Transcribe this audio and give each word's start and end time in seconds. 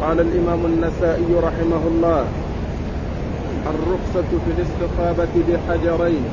قال 0.00 0.20
الإمام 0.20 0.66
النسائي 0.66 1.34
رحمه 1.34 1.82
الله 1.86 2.24
الرخصة 3.66 4.30
في 4.44 4.50
الاستطابة 4.56 5.34
بحجرين. 5.48 6.24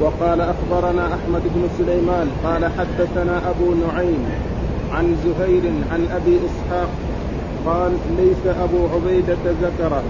وقال 0.00 0.40
أخبرنا 0.40 1.06
أحمد 1.06 1.42
بن 1.54 1.68
سليمان 1.78 2.28
قال 2.44 2.64
حدثنا 2.64 3.50
أبو 3.50 3.74
نعيم 3.74 4.24
عن 4.92 5.16
زهير 5.24 5.62
عن 5.92 6.06
أبي 6.12 6.38
إسحاق 6.46 6.88
قال 7.66 7.92
ليس 8.18 8.56
أبو 8.56 8.86
عبيدة 8.94 9.44
ذكره 9.62 10.02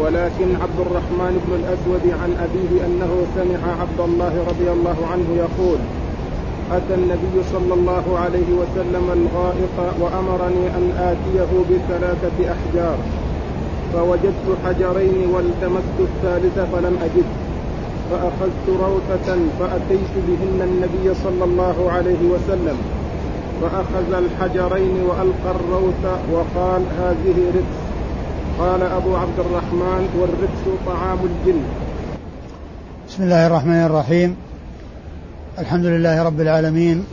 ولكن 0.00 0.48
عبد 0.62 0.80
الرحمن 0.80 1.32
بن 1.46 1.52
الأسود 1.60 2.20
عن 2.22 2.30
أبيه 2.46 2.86
أنه 2.86 3.26
سمع 3.36 3.72
عبد 3.80 4.00
الله 4.00 4.44
رضي 4.48 4.70
الله 4.70 4.96
عنه 5.12 5.26
يقول 5.36 5.78
أتى 6.72 6.94
النبي 6.94 7.36
صلى 7.52 7.74
الله 7.74 8.18
عليه 8.18 8.50
وسلم 8.60 9.04
الغائط 9.18 9.76
وأمرني 10.00 10.64
أن 10.78 10.92
آتيه 11.10 11.50
بثلاثة 11.70 12.52
أحجار. 12.54 12.98
فوجدت 13.92 14.46
حجرين 14.64 15.28
والتمست 15.34 15.98
الثالث 16.00 16.58
فلم 16.72 16.98
أجد. 17.02 17.28
فأخذت 18.10 18.66
روثة 18.68 19.28
فأتيت 19.60 20.14
بهن 20.28 20.58
النبي 20.62 21.14
صلى 21.14 21.44
الله 21.44 21.90
عليه 21.90 22.22
وسلم. 22.32 22.76
فأخذ 23.62 24.12
الحجرين 24.12 24.94
وألقى 25.08 25.50
الروث 25.54 26.04
وقال 26.32 26.82
هذه 27.00 27.36
ركس 27.56 27.78
قال 28.58 28.82
أبو 28.82 29.16
عبد 29.16 29.38
الرحمن 29.38 30.08
والركس 30.20 30.64
طعام 30.86 31.18
الجن. 31.24 31.62
بسم 33.08 33.22
الله 33.22 33.46
الرحمن 33.46 33.84
الرحيم. 33.86 34.49
الحمد 35.58 35.84
لله 35.84 36.22
رب 36.22 36.40
العالمين 36.40 37.04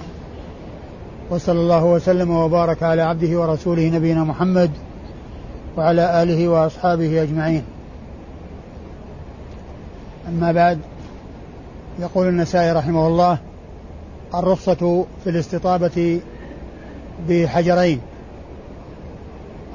وصلى 1.30 1.60
الله 1.60 1.86
وسلم 1.86 2.32
وبارك 2.32 2.84
على 2.84 3.02
عبده 3.02 3.40
ورسوله 3.40 3.90
نبينا 3.90 4.24
محمد 4.24 4.72
وعلى 5.78 6.24
آله 6.24 6.48
وأصحابه 6.48 7.24
أجمعين. 7.24 7.64
أما 10.28 10.52
بعد 10.52 10.80
يقول 12.00 12.28
النسائي 12.28 12.72
رحمه 12.72 13.08
الله 13.08 13.38
الرخصة 14.36 15.06
في 15.24 15.30
الاستطابة 15.30 16.22
بحجرين. 17.30 18.00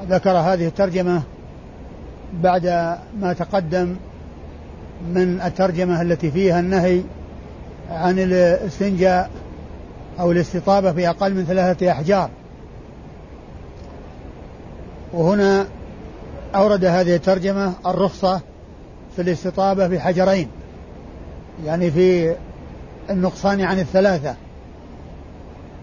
ذكر 0.08 0.30
هذه 0.30 0.66
الترجمة 0.66 1.22
بعد 2.42 2.66
ما 3.20 3.32
تقدم 3.32 3.96
من 5.14 5.40
الترجمة 5.40 6.02
التي 6.02 6.30
فيها 6.30 6.60
النهي 6.60 7.02
عن 7.92 8.18
الاستنجاء 8.18 9.30
أو 10.20 10.32
الاستطابة 10.32 10.92
بأقل 10.92 11.34
من 11.34 11.44
ثلاثة 11.44 11.92
أحجار. 11.92 12.30
وهنا 15.12 15.66
أورد 16.54 16.84
هذه 16.84 17.16
الترجمة 17.16 17.72
الرخصة 17.86 18.40
في 19.16 19.22
الاستطابة 19.22 19.86
بحجرين 19.86 20.48
يعني 21.66 21.90
في 21.90 22.36
النقصان 23.10 23.60
عن 23.60 23.78
الثلاثة. 23.78 24.34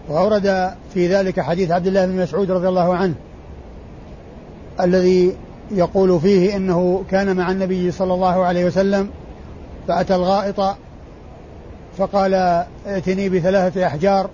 وأورد 0.08 0.74
في 0.94 1.08
ذلك 1.08 1.40
حديث 1.40 1.70
عبد 1.70 1.86
الله 1.86 2.06
بن 2.06 2.22
مسعود 2.22 2.50
رضي 2.50 2.68
الله 2.68 2.94
عنه 2.94 3.14
الذي 4.80 5.36
يقول 5.70 6.20
فيه 6.20 6.56
إنه 6.56 7.04
كان 7.10 7.36
مع 7.36 7.50
النبي 7.50 7.90
صلى 7.90 8.14
الله 8.14 8.44
عليه 8.44 8.64
وسلم 8.64 9.10
فأتى 9.88 10.14
الغائط 10.14 10.60
فقال 11.98 12.34
ائتني 12.86 13.28
بثلاثة 13.28 13.86
أحجار 13.86 14.30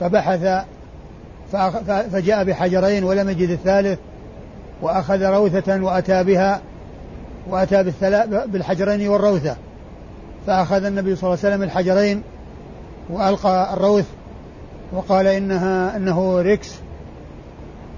فبحث 0.00 0.64
فجاء 2.12 2.44
بحجرين 2.44 3.04
ولم 3.04 3.30
يجد 3.30 3.50
الثالث 3.50 3.98
وأخذ 4.82 5.22
روثة 5.22 5.82
وأتى 5.82 6.24
بها 6.24 6.60
وأتى 7.48 7.92
بالحجرين 8.46 9.08
والروثة 9.08 9.56
فأخذ 10.46 10.84
النبي 10.84 11.16
صلى 11.16 11.28
الله 11.28 11.38
عليه 11.44 11.54
وسلم 11.54 11.62
الحجرين 11.62 12.22
وألقى 13.10 13.74
الروث 13.74 14.06
وقال 14.92 15.26
إنها 15.26 15.96
إنه 15.96 16.40
ركس 16.40 16.74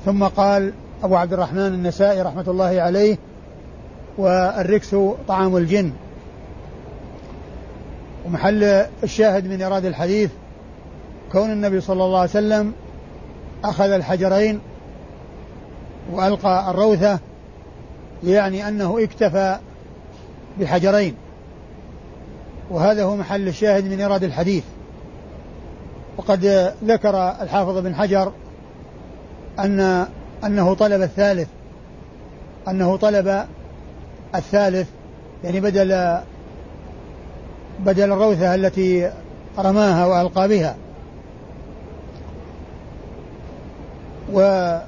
ثم 0.04 0.24
قال 0.24 0.72
أبو 1.02 1.16
عبد 1.16 1.32
الرحمن 1.32 1.66
النسائي 1.66 2.22
رحمة 2.22 2.44
الله 2.48 2.80
عليه 2.80 3.16
والركس 4.18 4.96
طعام 5.28 5.56
الجن 5.56 5.92
ومحل 8.28 8.86
الشاهد 9.04 9.46
من 9.46 9.62
إيراد 9.62 9.84
الحديث 9.84 10.30
كون 11.32 11.52
النبي 11.52 11.80
صلى 11.80 12.04
الله 12.04 12.18
عليه 12.18 12.30
وسلم 12.30 12.72
أخذ 13.64 13.90
الحجرين 13.90 14.60
وألقى 16.12 16.70
الروثة 16.70 17.18
يعني 18.24 18.68
أنه 18.68 19.02
اكتفى 19.02 19.58
بحجرين. 20.60 21.14
وهذا 22.70 23.04
هو 23.04 23.16
محل 23.16 23.48
الشاهد 23.48 23.84
من 23.84 24.00
إيراد 24.00 24.24
الحديث. 24.24 24.64
وقد 26.16 26.72
ذكر 26.84 27.16
الحافظ 27.42 27.78
بن 27.78 27.94
حجر 27.94 28.32
أن 29.58 30.06
أنه 30.44 30.74
طلب 30.74 31.02
الثالث 31.02 31.48
أنه 32.68 32.96
طلب 32.96 33.44
الثالث 34.34 34.88
يعني 35.44 35.60
بدل 35.60 36.18
بدل 37.78 38.12
الروثة 38.12 38.54
التي 38.54 39.10
رماها 39.58 40.06
وألقى 40.06 40.48
بها. 40.48 40.76
وقوله 44.32 44.80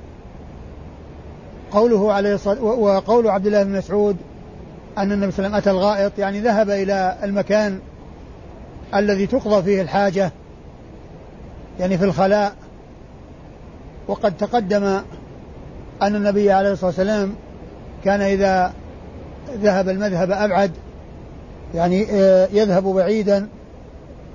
عليه 2.12 2.34
الصلاة 2.34 2.62
وقول 2.62 3.28
عبد 3.28 3.46
الله 3.46 3.62
بن 3.62 3.78
مسعود 3.78 4.16
أن 4.98 5.12
النبي 5.12 5.32
صلى 5.32 5.46
الله 5.46 5.56
عليه 5.56 5.66
وسلم 5.66 5.70
أتى 5.70 5.70
الغائط 5.70 6.18
يعني 6.18 6.40
ذهب 6.40 6.70
إلى 6.70 7.16
المكان 7.22 7.80
الذي 8.94 9.26
تقضى 9.26 9.62
فيه 9.62 9.82
الحاجة 9.82 10.32
يعني 11.80 11.98
في 11.98 12.04
الخلاء. 12.04 12.52
وقد 14.08 14.36
تقدم 14.36 14.84
أن 16.02 16.16
النبي 16.16 16.52
عليه 16.52 16.72
الصلاة 16.72 16.86
والسلام 16.86 17.34
كان 18.04 18.20
إذا 18.20 18.72
ذهب 19.50 19.88
المذهب 19.88 20.30
أبعد 20.30 20.72
يعني 21.74 22.06
آه، 22.10 22.48
يذهب 22.52 22.84
بعيدا 22.84 23.48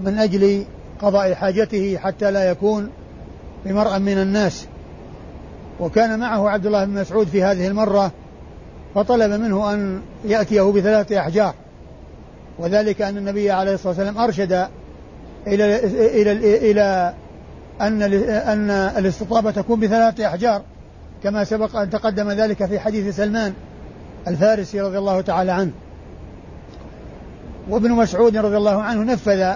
من 0.01 0.17
أجل 0.17 0.65
قضاء 1.01 1.33
حاجته 1.33 1.97
حتى 1.97 2.31
لا 2.31 2.49
يكون 2.49 2.89
بمرأ 3.65 3.97
من 3.97 4.17
الناس. 4.17 4.65
وكان 5.79 6.19
معه 6.19 6.49
عبد 6.49 6.65
الله 6.65 6.85
بن 6.85 6.93
مسعود 6.93 7.27
في 7.27 7.43
هذه 7.43 7.67
المرة 7.67 8.11
فطلب 8.95 9.41
منه 9.41 9.73
أن 9.73 10.01
يأتيه 10.25 10.61
بثلاثة 10.61 11.19
أحجار. 11.19 11.53
وذلك 12.59 13.01
أن 13.01 13.17
النبي 13.17 13.51
عليه 13.51 13.73
الصلاة 13.73 13.89
والسلام 13.89 14.17
أرشد 14.17 14.67
إلى 15.47 15.85
إلى 16.21 16.31
إلى 16.71 17.13
أن 17.81 18.01
أن 18.01 18.69
الاستطابة 18.69 19.51
تكون 19.51 19.79
بثلاثة 19.79 20.27
أحجار 20.27 20.61
كما 21.23 21.43
سبق 21.43 21.75
أن 21.75 21.89
تقدم 21.89 22.31
ذلك 22.31 22.65
في 22.65 22.79
حديث 22.79 23.15
سلمان 23.15 23.53
الفارسي 24.27 24.81
رضي 24.81 24.97
الله 24.97 25.21
تعالى 25.21 25.51
عنه. 25.51 25.71
وابن 27.69 27.91
مسعود 27.91 28.37
رضي 28.37 28.57
الله 28.57 28.81
عنه 28.81 29.13
نفذ 29.13 29.53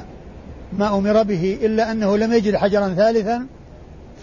ما 0.77 0.97
أمر 0.97 1.23
به 1.23 1.57
إلا 1.61 1.91
أنه 1.91 2.17
لم 2.17 2.33
يجد 2.33 2.55
حجرا 2.55 2.93
ثالثا 2.93 3.45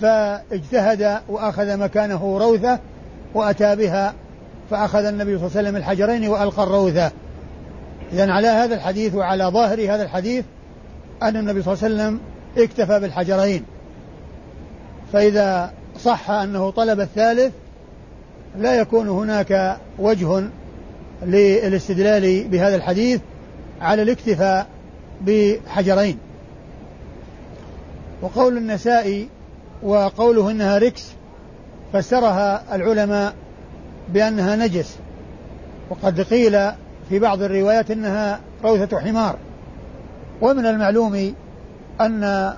فاجتهد 0.01 1.21
وأخذ 1.29 1.77
مكانه 1.77 2.39
روثة 2.39 2.79
وأتى 3.35 3.77
بها 3.77 4.15
فأخذ 4.71 5.05
النبي 5.05 5.39
صلى 5.39 5.47
الله 5.47 5.59
عليه 5.59 5.69
وسلم 5.69 5.77
الحجرين 5.77 6.29
وألقى 6.29 6.63
الروثة. 6.63 7.11
إذا 8.13 8.33
على 8.33 8.49
هذا 8.49 8.75
الحديث 8.75 9.15
وعلى 9.15 9.45
ظاهر 9.45 9.81
هذا 9.81 10.03
الحديث 10.03 10.45
أن 11.23 11.37
النبي 11.37 11.63
صلى 11.63 11.75
الله 11.75 11.85
عليه 11.85 11.95
وسلم 11.95 12.21
اكتفى 12.59 13.01
بالحجرين. 13.01 13.65
فإذا 15.13 15.73
صح 16.01 16.31
أنه 16.31 16.71
طلب 16.71 17.01
الثالث 17.01 17.53
لا 18.59 18.75
يكون 18.75 19.09
هناك 19.09 19.77
وجه 19.99 20.43
للاستدلال 21.23 22.49
بهذا 22.49 22.77
الحديث 22.77 23.21
على 23.81 24.03
الاكتفاء 24.03 24.67
بحجرين. 25.21 26.19
وقول 28.23 28.57
النسائي 28.57 29.29
وقوله 29.83 30.51
إنها 30.51 30.79
ركس 30.79 31.13
فسرها 31.93 32.77
العلماء 32.77 33.35
بأنها 34.09 34.57
نجس. 34.57 34.97
وقد 35.91 36.21
قيل 36.21 36.71
في 37.09 37.19
بعض 37.19 37.43
الروايات 37.43 37.91
إنها 37.91 38.41
روثة 38.65 39.01
حمار. 39.01 39.37
ومن 40.41 40.67
المعلوم 40.67 41.35
أن 42.01 42.53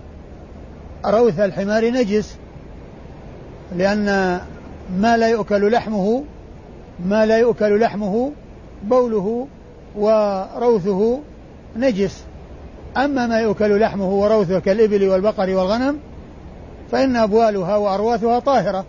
روث 1.06 1.40
الحمار 1.40 1.90
نجس 1.90 2.36
لأن 3.76 4.40
ما 4.96 5.16
لا 5.16 5.28
يؤكل 5.28 5.72
لحمه 5.72 6.24
ما 7.06 7.26
لا 7.26 7.38
يؤكل 7.38 7.80
لحمه 7.80 8.32
بوله 8.82 9.46
وروثه 9.96 11.20
نجس. 11.76 12.24
أما 12.96 13.26
ما 13.26 13.40
يؤكل 13.40 13.80
لحمه 13.80 14.08
وروثه 14.08 14.58
كالإبل 14.58 15.08
والبقر 15.08 15.50
والغنم 15.50 15.98
فإن 16.92 17.16
أبوالها 17.16 17.76
وأرواثها 17.76 18.38
طاهرة 18.38 18.84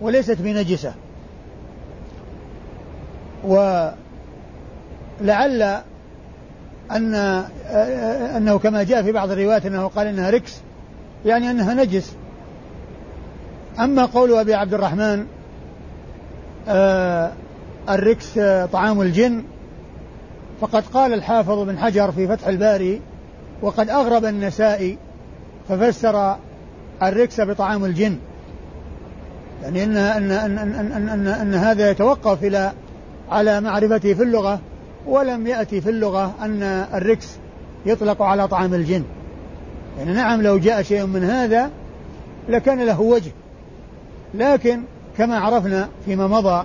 وليست 0.00 0.36
بنجسة. 0.40 0.94
ولعل 3.44 3.92
أن 6.90 7.14
أنه 8.36 8.58
كما 8.58 8.82
جاء 8.82 9.02
في 9.02 9.12
بعض 9.12 9.30
الروايات 9.30 9.66
أنه 9.66 9.86
قال 9.86 10.06
إنها 10.06 10.30
ركس 10.30 10.60
يعني 11.26 11.50
أنها 11.50 11.74
نجس. 11.74 12.16
أما 13.80 14.04
قول 14.04 14.34
أبي 14.34 14.54
عبد 14.54 14.74
الرحمن 14.74 15.26
آه 16.68 17.32
الركس 17.88 18.38
طعام 18.72 19.00
الجن 19.00 19.42
فقد 20.64 20.84
قال 20.86 21.12
الحافظ 21.12 21.58
بن 21.58 21.78
حجر 21.78 22.12
في 22.12 22.28
فتح 22.28 22.46
الباري 22.46 23.00
وقد 23.62 23.90
أغرب 23.90 24.24
النسائي 24.24 24.98
ففسر 25.68 26.36
الركس 27.02 27.40
بطعام 27.40 27.84
الجن. 27.84 28.18
يعني 29.62 29.84
أن 29.84 29.96
أن 29.96 30.30
أن 30.30 30.58
أن, 30.58 30.82
أن, 30.82 31.08
أن, 31.08 31.26
أن 31.26 31.54
هذا 31.54 31.90
يتوقف 31.90 32.44
إلى 32.44 32.72
على 33.30 33.60
معرفته 33.60 34.14
في 34.14 34.22
اللغة 34.22 34.60
ولم 35.06 35.46
يأتي 35.46 35.80
في 35.80 35.90
اللغة 35.90 36.34
أن 36.42 36.62
الركس 36.94 37.36
يطلق 37.86 38.22
على 38.22 38.48
طعام 38.48 38.74
الجن. 38.74 39.04
يعني 39.98 40.12
نعم 40.12 40.42
لو 40.42 40.58
جاء 40.58 40.82
شيء 40.82 41.06
من 41.06 41.24
هذا 41.24 41.70
لكان 42.48 42.80
له 42.80 43.00
وجه. 43.00 43.32
لكن 44.34 44.82
كما 45.18 45.38
عرفنا 45.38 45.88
فيما 46.04 46.26
مضى 46.26 46.64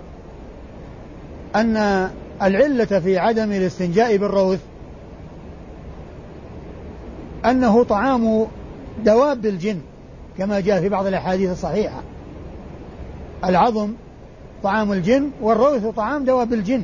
أن 1.56 2.10
العلة 2.41 2.86
في 2.86 3.18
عدم 3.18 3.51
الاستنجاء 3.51 4.18
بالروث 4.18 4.59
أنه 7.45 7.83
طعام 7.83 8.47
دواب 9.06 9.45
الجن 9.45 9.80
كما 10.38 10.59
جاء 10.59 10.81
في 10.81 10.89
بعض 10.89 11.06
الأحاديث 11.06 11.51
الصحيحة. 11.51 12.01
العظم 13.45 13.94
طعام 14.63 14.91
الجن 14.91 15.30
والروث 15.41 15.86
طعام 15.86 16.24
دواب 16.24 16.53
الجن 16.53 16.83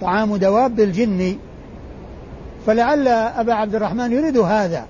طعام 0.00 0.36
دواب 0.36 0.80
الجن. 0.80 1.36
فلعل 2.66 3.08
أبا 3.08 3.54
عبد 3.54 3.74
الرحمن 3.74 4.12
يريد 4.12 4.38
هذا 4.38 4.86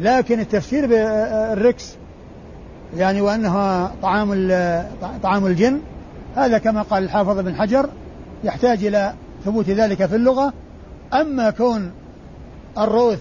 لكن 0.00 0.40
التفسير 0.40 0.86
بالركس 0.86 1.94
يعني 2.96 3.20
وأنها 3.20 3.92
طعام 4.02 4.28
طعام 5.22 5.46
الجن 5.46 5.80
هذا 6.36 6.58
كما 6.58 6.82
قال 6.82 7.04
الحافظ 7.04 7.38
بن 7.38 7.54
حجر 7.54 7.88
يحتاج 8.44 8.84
إلى 8.84 9.14
ثبوت 9.44 9.70
ذلك 9.70 10.06
في 10.06 10.16
اللغة. 10.16 10.52
أما 11.12 11.50
كون 11.50 11.90
الروث 12.78 13.18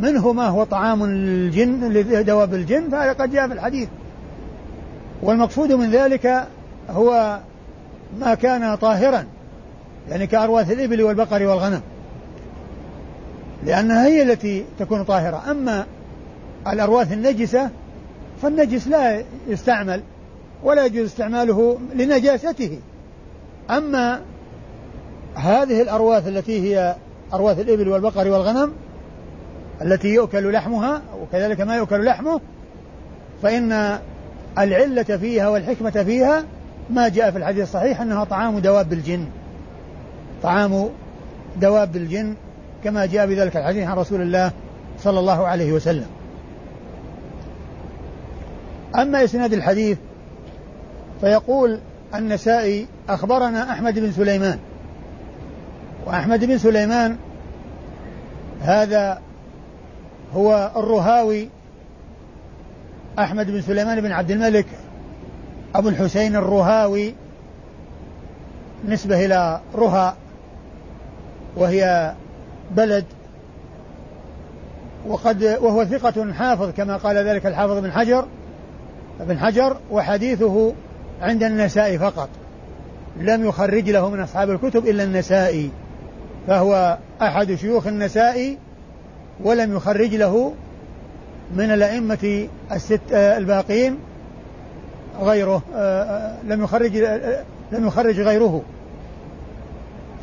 منه 0.00 0.32
ما 0.32 0.48
هو 0.48 0.64
طعام 0.64 1.04
الجن 1.04 1.92
لدواب 1.92 2.54
الجن 2.54 2.90
فهذا 2.90 3.12
قد 3.12 3.32
جاء 3.32 3.48
في 3.48 3.54
الحديث. 3.54 3.88
والمقصود 5.22 5.72
من 5.72 5.90
ذلك 5.90 6.46
هو 6.90 7.40
ما 8.20 8.34
كان 8.34 8.74
طاهرا 8.74 9.24
يعني 10.10 10.26
كأرواث 10.26 10.72
الإبل 10.72 11.02
والبقر 11.02 11.46
والغنم 11.46 11.80
لأنها 13.64 14.06
هي 14.06 14.22
التي 14.22 14.64
تكون 14.78 15.04
طاهرة. 15.04 15.50
أما 15.50 15.86
الأرواث 16.66 17.12
النجسة 17.12 17.70
فالنجس 18.42 18.88
لا 18.88 19.22
يستعمل 19.48 20.02
ولا 20.64 20.84
يجوز 20.86 21.06
استعماله 21.06 21.78
لنجاسته. 21.94 22.78
أما 23.70 24.20
هذه 25.36 25.82
الأرواث 25.82 26.28
التي 26.28 26.60
هي 26.60 26.96
أرواث 27.34 27.60
الإبل 27.60 27.88
والبقر 27.88 28.28
والغنم 28.28 28.72
التي 29.82 30.08
يؤكل 30.08 30.52
لحمها 30.52 31.02
وكذلك 31.22 31.60
ما 31.60 31.76
يؤكل 31.76 32.04
لحمه 32.04 32.40
فإن 33.42 33.98
العلة 34.58 35.02
فيها 35.02 35.48
والحكمة 35.48 35.90
فيها 35.90 36.44
ما 36.90 37.08
جاء 37.08 37.30
في 37.30 37.38
الحديث 37.38 37.62
الصحيح 37.62 38.00
أنها 38.00 38.24
طعام 38.24 38.58
دواب 38.58 38.92
الجن. 38.92 39.26
طعام 40.42 40.88
دواب 41.56 41.96
الجن 41.96 42.34
كما 42.84 43.06
جاء 43.06 43.26
بذلك 43.26 43.56
الحديث 43.56 43.88
عن 43.88 43.96
رسول 43.96 44.20
الله 44.20 44.52
صلى 44.98 45.18
الله 45.18 45.46
عليه 45.46 45.72
وسلم. 45.72 46.06
أما 48.98 49.24
إسناد 49.24 49.52
الحديث 49.52 49.98
فيقول 51.20 51.80
النسائي 52.14 52.86
أخبرنا 53.08 53.72
أحمد 53.72 53.98
بن 53.98 54.12
سليمان 54.12 54.58
وأحمد 56.06 56.44
بن 56.44 56.58
سليمان 56.58 57.16
هذا 58.62 59.20
هو 60.34 60.70
الرهاوي 60.76 61.48
أحمد 63.18 63.50
بن 63.50 63.60
سليمان 63.60 64.00
بن 64.00 64.12
عبد 64.12 64.30
الملك 64.30 64.66
أبو 65.74 65.88
الحسين 65.88 66.36
الرهاوي 66.36 67.14
نسبة 68.88 69.24
إلى 69.24 69.60
رها 69.74 70.16
وهي 71.56 72.14
بلد 72.70 73.04
وقد 75.06 75.44
وهو 75.44 75.84
ثقة 75.84 76.32
حافظ 76.32 76.70
كما 76.76 76.96
قال 76.96 77.16
ذلك 77.16 77.46
الحافظ 77.46 77.78
بن 77.78 77.92
حجر 77.92 78.26
ابن 79.20 79.38
حجر 79.38 79.76
وحديثه 79.90 80.72
عند 81.22 81.42
النساء 81.42 81.98
فقط 81.98 82.28
لم 83.16 83.44
يخرج 83.44 83.90
له 83.90 84.10
من 84.10 84.20
أصحاب 84.20 84.50
الكتب 84.50 84.86
إلا 84.86 85.04
النسائي 85.04 85.70
فهو 86.46 86.98
أحد 87.22 87.54
شيوخ 87.54 87.86
النسائي 87.86 88.58
ولم 89.44 89.76
يخرج 89.76 90.14
له 90.14 90.52
من 91.56 91.70
الأئمة 91.70 92.48
الست 92.72 93.00
الباقين 93.12 93.98
غيره 95.20 95.62
لم 96.44 96.64
يخرج 96.64 96.96
لم 97.72 97.86
يخرج 97.86 98.20
غيره. 98.20 98.62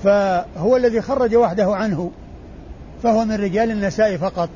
فهو 0.03 0.77
الذي 0.77 1.01
خرج 1.01 1.35
وحده 1.35 1.75
عنه 1.75 2.11
فهو 3.03 3.25
من 3.25 3.35
رجال 3.35 3.71
النساء 3.71 4.17
فقط. 4.17 4.49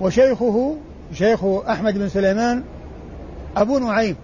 وشيخه 0.00 0.76
شيخ 1.14 1.44
أحمد 1.44 1.98
بن 1.98 2.08
سليمان 2.08 2.62
أبو 3.56 3.78
نعيم. 3.78 4.16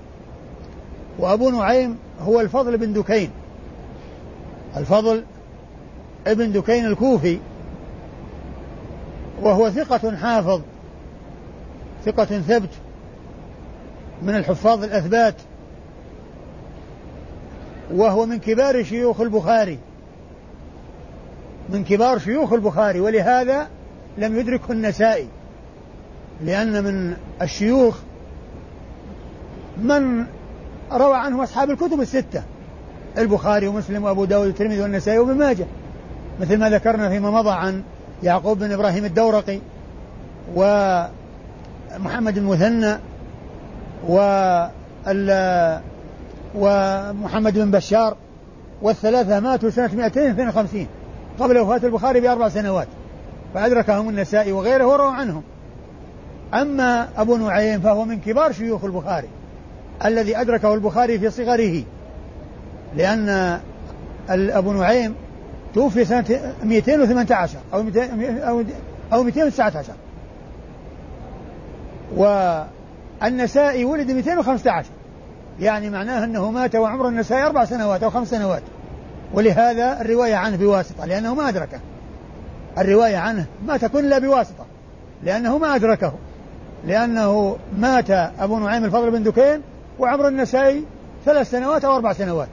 وأبو 1.18 1.50
نعيم 1.50 1.98
هو 2.20 2.40
الفضل 2.40 2.78
بن 2.78 2.92
دكين. 2.92 3.30
الفضل 4.76 5.24
ابن 6.26 6.52
دكين 6.52 6.86
الكوفي 6.86 7.38
وهو 9.42 9.70
ثقة 9.70 10.16
حافظ 10.16 10.60
ثقة 12.04 12.24
ثبت 12.24 12.70
من 14.22 14.34
الحفاظ 14.34 14.84
الأثبات 14.84 15.34
وهو 17.94 18.26
من 18.26 18.38
كبار 18.38 18.84
شيوخ 18.84 19.20
البخاري 19.20 19.78
من 21.68 21.84
كبار 21.84 22.18
شيوخ 22.18 22.52
البخاري 22.52 23.00
ولهذا 23.00 23.68
لم 24.18 24.38
يدركه 24.38 24.72
النسائي 24.72 25.28
لأن 26.44 26.84
من 26.84 27.16
الشيوخ 27.42 27.98
من 29.76 30.26
روى 30.92 31.16
عنه 31.16 31.42
أصحاب 31.42 31.70
الكتب 31.70 32.00
الستة 32.00 32.42
البخاري 33.18 33.68
ومسلم 33.68 34.04
وأبو 34.04 34.24
داود 34.24 34.46
والترمذي 34.46 34.80
والنسائي 34.80 35.18
وابن 35.18 35.34
ماجه. 35.34 35.66
مثل 36.40 36.58
ما 36.58 36.70
ذكرنا 36.70 37.08
فيما 37.08 37.30
مضى 37.30 37.50
عن 37.50 37.82
يعقوب 38.22 38.58
بن 38.58 38.72
إبراهيم 38.72 39.04
الدورقي 39.04 39.58
ومحمد 40.54 42.36
المثنى 42.36 42.98
و 44.08 44.18
ومحمد 46.54 47.58
بن 47.58 47.70
بشار 47.70 48.16
والثلاثة 48.82 49.40
ماتوا 49.40 49.70
سنة 49.70 49.94
252 49.94 50.86
قبل 51.40 51.58
وفاة 51.58 51.86
البخاري 51.86 52.20
بأربع 52.20 52.48
سنوات 52.48 52.88
فأدركهم 53.54 54.08
النسائي 54.08 54.52
وغيره 54.52 54.86
وروى 54.86 55.12
عنهم. 55.14 55.42
أما 56.54 57.08
أبو 57.16 57.36
نعيم 57.36 57.80
فهو 57.80 58.04
من 58.04 58.20
كبار 58.20 58.52
شيوخ 58.52 58.84
البخاري 58.84 59.28
الذي 60.04 60.40
أدركه 60.40 60.74
البخاري 60.74 61.18
في 61.18 61.30
صغره 61.30 61.82
لأن 62.96 63.58
أبو 64.28 64.72
نعيم 64.72 65.14
توفي 65.76 66.04
سنة 66.04 66.54
218 66.64 67.58
أو 67.74 67.82
200 67.82 68.40
أو 68.40 68.64
أو 69.12 69.22
219 69.22 69.92
والنسائي 72.16 73.84
ولد 73.84 74.10
215 74.10 74.88
يعني 75.60 75.90
معناه 75.90 76.24
أنه 76.24 76.50
مات 76.50 76.76
وعمر 76.76 77.08
النسائي 77.08 77.46
أربع 77.46 77.64
سنوات 77.64 78.02
أو 78.02 78.10
خمس 78.10 78.30
سنوات. 78.30 78.62
ولهذا 79.34 80.00
الرواية 80.00 80.34
عنه 80.34 80.56
بواسطة 80.56 81.04
لأنه 81.04 81.34
ما 81.34 81.48
أدركه. 81.48 81.78
الرواية 82.78 83.16
عنه 83.16 83.46
ما 83.66 83.76
تكون 83.76 84.04
إلا 84.04 84.18
بواسطة 84.18 84.64
لأنه 85.22 85.58
ما 85.58 85.74
أدركه. 85.74 86.12
لأنه 86.86 87.56
مات 87.78 88.10
أبو 88.10 88.58
نعيم 88.58 88.84
الفضل 88.84 89.10
بن 89.10 89.22
دكين 89.22 89.60
وعمر 89.98 90.28
النسائي 90.28 90.84
ثلاث 91.24 91.50
سنوات 91.50 91.84
أو 91.84 91.96
أربع 91.96 92.12
سنوات. 92.12 92.48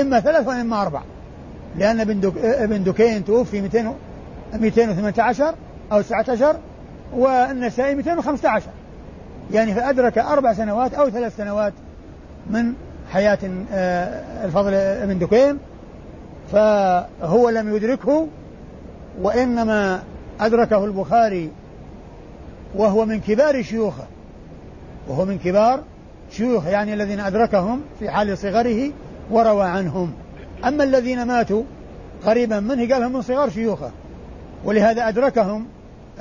إما 0.00 0.20
ثلاث 0.20 0.46
وإما 0.46 0.82
أربع. 0.82 1.02
لأن 1.76 2.00
ابن. 2.00 2.32
ابن 2.42 2.84
دكين 2.84 3.24
توفي 3.24 3.60
200 3.60 3.94
218 4.54 5.54
أو 5.92 6.00
19 6.00 6.56
والنسائي 7.12 7.94
215 7.94 8.66
يعني 9.52 9.74
فأدرك 9.74 10.18
أربع 10.18 10.52
سنوات 10.52 10.94
أو 10.94 11.10
ثلاث 11.10 11.36
سنوات 11.36 11.72
من 12.50 12.72
حياة 13.12 13.38
آه، 13.72 14.44
الفضل 14.44 14.70
بن 15.06 15.18
دكين 15.18 15.58
فهو 16.52 17.50
لم 17.50 17.76
يدركه 17.76 18.28
وإنما 19.22 20.02
أدركه 20.40 20.84
البخاري 20.84 21.50
وهو 22.74 23.04
من 23.04 23.20
كبار 23.20 23.62
شيوخه 23.62 24.04
وهو 25.08 25.24
من 25.24 25.38
كبار 25.38 25.82
شيوخ 26.30 26.66
يعني 26.66 26.94
الذين 26.94 27.20
أدركهم 27.20 27.80
في 27.98 28.10
حال 28.10 28.38
صغره 28.38 28.90
وروى 29.30 29.64
عنهم 29.64 30.12
أما 30.64 30.84
الذين 30.84 31.22
ماتوا 31.22 31.62
قريبا 32.26 32.60
منه 32.60 32.94
قالهم 32.94 33.12
من 33.12 33.22
صغار 33.22 33.50
شيوخه. 33.50 33.90
ولهذا 34.64 35.08
أدركهم 35.08 35.66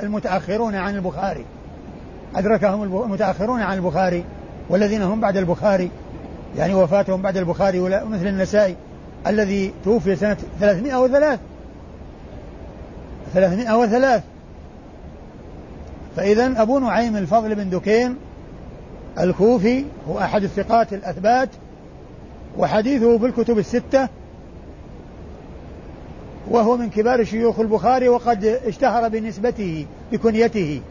المتأخرون 0.03 0.75
عن 0.75 0.95
البخاري. 0.95 1.45
أدركهم 2.35 2.83
المتأخرون 3.03 3.61
عن 3.61 3.77
البخاري 3.77 4.23
والذين 4.69 5.01
هم 5.01 5.21
بعد 5.21 5.37
البخاري. 5.37 5.91
يعني 6.57 6.73
وفاتهم 6.73 7.21
بعد 7.21 7.37
البخاري 7.37 7.79
مثل 7.79 8.27
النسائي 8.27 8.75
الذي 9.27 9.73
توفي 9.83 10.15
سنة 10.15 10.37
303 10.59 11.39
303 13.33 14.23
فإذا 16.15 16.61
أبو 16.61 16.79
نعيم 16.79 17.17
الفضل 17.17 17.55
بن 17.55 17.69
دكين 17.69 18.15
الكوفي 19.19 19.85
هو 20.09 20.19
أحد 20.19 20.43
الثقات 20.43 20.93
الأثبات 20.93 21.49
وحديثه 22.57 23.17
في 23.17 23.25
الكتب 23.25 23.57
الستة 23.57 24.09
وهو 26.49 26.77
من 26.77 26.89
كبار 26.89 27.23
شيوخ 27.23 27.59
البخاري 27.59 28.09
وقد 28.09 28.45
اشتهر 28.45 29.07
بنسبته 29.07 29.85
بكنيته. 30.11 30.81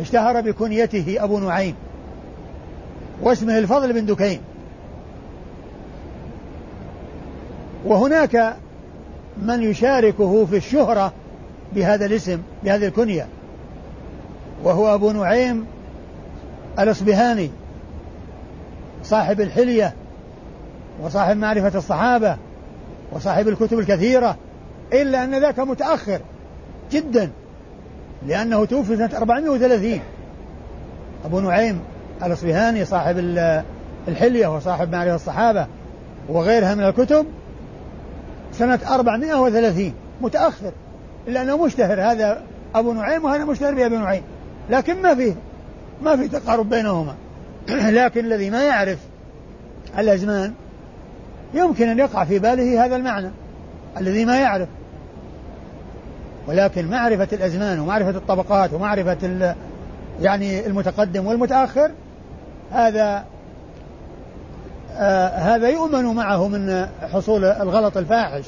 اشتهر 0.00 0.40
بكنيته 0.40 1.16
أبو 1.18 1.38
نعيم. 1.38 1.74
واسمه 3.22 3.58
الفضل 3.58 3.92
بن 3.92 4.06
دكين. 4.06 4.40
وهناك 7.84 8.56
من 9.42 9.62
يشاركه 9.62 10.46
في 10.46 10.56
الشهرة 10.56 11.12
بهذا 11.74 12.06
الاسم 12.06 12.38
بهذه 12.64 12.86
الكنية. 12.86 13.26
وهو 14.64 14.94
أبو 14.94 15.10
نعيم 15.10 15.66
الأصبهاني 16.78 17.50
صاحب 19.04 19.40
الحلية 19.40 19.94
وصاحب 21.02 21.36
معرفة 21.36 21.78
الصحابة 21.78 22.36
وصاحب 23.12 23.48
الكتب 23.48 23.78
الكثيرة. 23.78 24.36
إلا 24.92 25.24
أن 25.24 25.40
ذاك 25.40 25.58
متأخر 25.58 26.20
جدا 26.92 27.30
لأنه 28.26 28.64
توفي 28.64 28.96
سنة 28.96 29.10
430 29.16 30.00
أبو 31.24 31.40
نعيم 31.40 31.80
الأصبهاني 32.22 32.84
صاحب 32.84 33.18
الحلية 34.08 34.56
وصاحب 34.56 34.92
معرفة 34.92 35.14
الصحابة 35.14 35.66
وغيرها 36.28 36.74
من 36.74 36.84
الكتب 36.84 37.26
سنة 38.52 38.78
430 38.86 39.92
متأخر 40.20 40.72
إلا 41.28 41.42
أنه 41.42 41.64
مشتهر. 41.64 42.00
هذا 42.00 42.42
أبو 42.74 42.92
نعيم 42.92 43.24
وهذا 43.24 43.44
مشتهر 43.44 43.74
بأبي 43.74 43.96
نعيم. 43.96 44.22
لكن 44.70 45.02
ما 45.02 45.14
فيه 45.14 45.34
ما 46.02 46.16
في 46.16 46.28
تقارب 46.28 46.68
بينهما. 46.68 47.14
لكن 48.00 48.24
الذي 48.24 48.50
ما 48.50 48.62
يعرف 48.62 48.98
الأزمان 49.98 50.52
يمكن 51.54 51.88
أن 51.88 51.98
يقع 51.98 52.24
في 52.24 52.38
باله 52.38 52.84
هذا 52.84 52.96
المعنى. 52.96 53.30
الذي 54.00 54.24
ما 54.24 54.40
يعرف. 54.40 54.68
ولكن 56.48 56.90
معرفة 56.90 57.28
الأزمان 57.32 57.80
ومعرفة 57.80 58.10
الطبقات 58.10 58.72
ومعرفة 58.72 59.54
يعني 60.20 60.66
المتقدم 60.66 61.26
والمتأخر 61.26 61.90
هذا 62.72 63.24
آه 64.98 65.28
هذا 65.28 65.68
يؤمن 65.68 66.04
معه 66.04 66.48
من 66.48 66.86
حصول 67.12 67.44
الغلط 67.44 67.96
الفاحش 67.96 68.44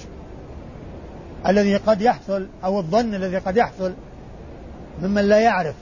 الذي 1.46 1.76
قد 1.76 2.02
يحصل 2.02 2.46
أو 2.64 2.78
الظن 2.78 3.14
الذي 3.14 3.38
قد 3.38 3.56
يحصل 3.56 3.92
ممن 5.02 5.22
لا 5.22 5.38
يعرف. 5.38 5.74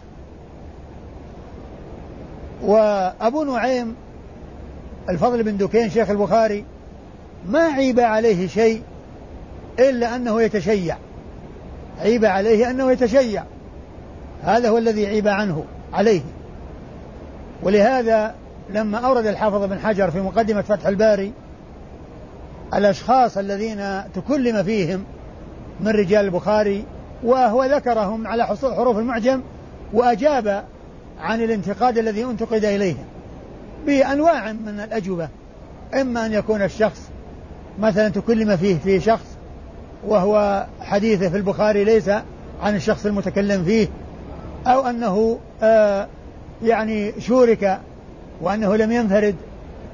وأبو 2.63 3.45
نعيم 3.45 3.95
الفضل 5.09 5.43
بن 5.43 5.57
دكين 5.57 5.91
شيخ 5.91 6.11
البخاري 6.11 6.65
ما 7.49 7.61
عيب 7.61 8.01
عليه 8.01 8.47
شيء 8.47 8.83
إلا 9.79 10.17
أنه 10.17 10.43
يتشيع. 10.43 10.97
عيب 12.01 12.25
عليه 12.25 12.71
أنه 12.71 12.93
يتشيع. 12.93 13.45
هذا 14.43 14.69
هو 14.69 14.79
الذي 14.79 15.07
عيب 15.07 15.29
عنه 15.29 15.65
عليه. 15.93 16.23
ولهذا 17.63 18.35
لما 18.71 18.99
أورد 18.99 19.27
الحافظ 19.27 19.65
بن 19.65 19.79
حجر 19.79 20.11
في 20.11 20.21
مقدمة 20.21 20.63
فتح 20.63 20.87
الباري 20.87 21.33
الأشخاص 22.75 23.39
الذين 23.39 24.03
تكلم 24.15 24.63
فيهم 24.63 25.05
من 25.81 25.89
رجال 25.89 26.25
البخاري 26.25 26.85
وهو 27.23 27.65
ذكرهم 27.65 28.27
على 28.27 28.47
حصول 28.47 28.75
حروف 28.75 28.99
المعجم 28.99 29.43
وأجاب 29.93 30.65
عن 31.21 31.43
الانتقاد 31.43 31.99
الذي 31.99 32.25
انتقد 32.25 32.65
إليهم 32.65 33.05
بأنواع 33.87 34.53
من 34.53 34.81
الأجوبة. 34.81 35.29
إما 35.95 36.27
أن 36.27 36.33
يكون 36.33 36.63
الشخص 36.63 37.09
مثلا 37.79 38.09
تكلم 38.09 38.57
فيه 38.57 38.79
في 38.79 39.01
شخص 39.01 39.36
وهو 40.07 40.67
حديثه 40.81 41.29
في 41.29 41.37
البخاري 41.37 41.85
ليس 41.85 42.09
عن 42.63 42.75
الشخص 42.77 43.07
المتكلم 43.07 43.65
فيه 43.65 43.89
أو 44.67 44.87
أنه 44.87 45.39
آه 45.63 46.07
يعني 46.63 47.21
شورك 47.21 47.81
وأنه 48.41 48.77
لم 48.77 48.93
ينفرد 48.93 49.35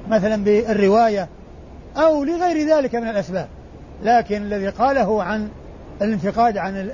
مثلا 0.08 0.44
بالرواية 0.44 1.28
أو 1.96 2.24
لغير 2.24 2.68
ذلك 2.68 2.94
من 2.94 3.08
الأسباب. 3.08 3.48
لكن 4.04 4.42
الذي 4.42 4.68
قاله 4.68 5.22
عن 5.22 5.48
الانتقاد 6.02 6.56
عن 6.58 6.90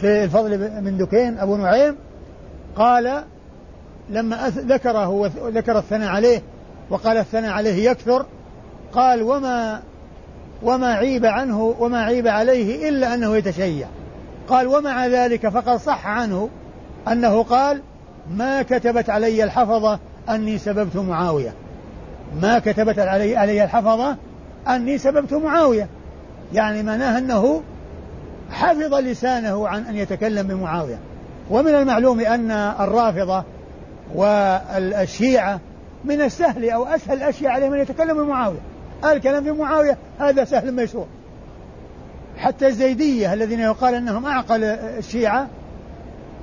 في 0.00 0.24
الفضل 0.24 0.58
بن 0.58 0.96
دكين 0.96 1.38
أبو 1.38 1.56
نعيم 1.56 1.96
قال 2.76 3.24
لما 4.10 4.48
ذكره 4.48 5.08
وذكر 5.08 5.78
الثناء 5.78 6.08
عليه 6.08 6.42
وقال 6.90 7.16
الثناء 7.16 7.52
عليه 7.52 7.90
يكثر 7.90 8.26
قال 8.92 9.22
وما 9.22 9.82
وما 10.62 10.94
عيب 10.94 11.26
عنه 11.26 11.74
وما 11.78 12.04
عيب 12.04 12.28
عليه 12.28 12.88
إلا 12.88 13.14
أنه 13.14 13.36
يتشيع. 13.36 13.88
قال 14.48 14.66
ومع 14.66 15.06
ذلك 15.06 15.48
فقد 15.48 15.76
صح 15.76 16.06
عنه 16.06 16.48
أنه 17.08 17.42
قال 17.42 17.82
ما 18.30 18.62
كتبت 18.62 19.10
علي 19.10 19.44
الحفظة 19.44 19.98
أني 20.28 20.58
سببت 20.58 20.96
معاوية. 20.96 21.52
ما 22.42 22.58
كتبت 22.58 22.98
علي, 22.98 23.36
علي 23.36 23.64
الحفظة 23.64 24.16
أني 24.68 24.98
سببت 24.98 25.32
معاوية. 25.32 25.88
يعني 26.52 26.82
معناه 26.82 27.18
أنه 27.18 27.62
حفظ 28.50 28.94
لسانه 28.94 29.68
عن 29.68 29.82
أن 29.82 29.96
يتكلم 29.96 30.46
بمعاوية. 30.46 30.98
ومن 31.50 31.74
المعلوم 31.74 32.20
أن 32.20 32.50
الرافضة 32.50 33.44
والشيعة 34.14 35.60
من 36.04 36.20
السهل 36.20 36.70
أو 36.70 36.84
أسهل 36.84 37.16
الأشياء 37.16 37.52
عليهم 37.52 37.72
أن 37.72 37.80
يتكلموا 37.80 38.24
بمعاوية. 38.24 38.60
الكلام 39.04 39.44
في 39.44 39.52
معاوية 39.52 39.98
هذا 40.18 40.44
سهل 40.44 40.72
ميسور 40.72 41.06
حتى 42.38 42.66
الزيدية 42.66 43.32
الذين 43.32 43.60
يقال 43.60 43.94
أنهم 43.94 44.26
أعقل 44.26 44.64
الشيعة 44.64 45.48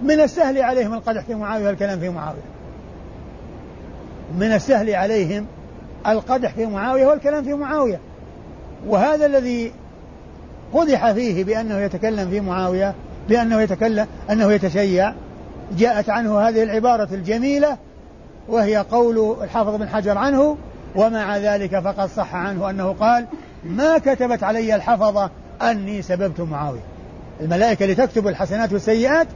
من 0.02 0.20
السهل 0.22 0.62
عليهم 0.62 0.94
القدح 0.94 1.22
في 1.24 1.36
معاوية 1.36 1.68
والكلام 1.68 2.00
في 2.00 2.10
معاوية. 2.10 2.42
من 4.38 4.54
السهل 4.54 4.96
عليهم 4.96 5.46
القدح 6.08 6.54
في 6.54 6.66
معاوية 6.66 7.06
والكلام 7.06 7.44
في 7.44 7.54
معاوية. 7.54 8.00
وهذا 8.88 9.26
الذي 9.26 9.72
قدح 10.74 11.12
فيه 11.12 11.44
بأنه 11.44 11.80
يتكلم 11.80 12.30
في 12.30 12.40
معاوية 12.40 12.94
بأنه 13.30 13.62
يتكلم 13.62 14.08
أنه 14.32 14.52
يتشيع 14.52 15.14
جاءت 15.78 16.10
عنه 16.10 16.40
هذه 16.40 16.64
العبارة 16.64 17.08
الجميلة 17.12 17.78
وهي 18.50 18.78
قول 18.78 19.44
الحافظ 19.44 19.76
بن 19.76 19.90
حجر 19.90 20.18
عنه 20.18 20.58
ومع 20.96 21.38
ذلك 21.38 21.80
فقد 21.80 22.10
صح 22.10 22.36
عنه 22.36 22.70
أنه 22.70 22.94
قال 22.94 23.26
ما 23.64 23.98
كتبت 23.98 24.44
علي 24.44 24.76
الحفظة 24.76 25.30
أني 25.62 26.02
سببت 26.02 26.42
معاوية. 26.42 26.84
الملائكة 27.42 27.84
اللي 27.84 27.96
تكتب 27.96 28.28
الحسنات 28.28 28.74
والسيئات 28.74 29.28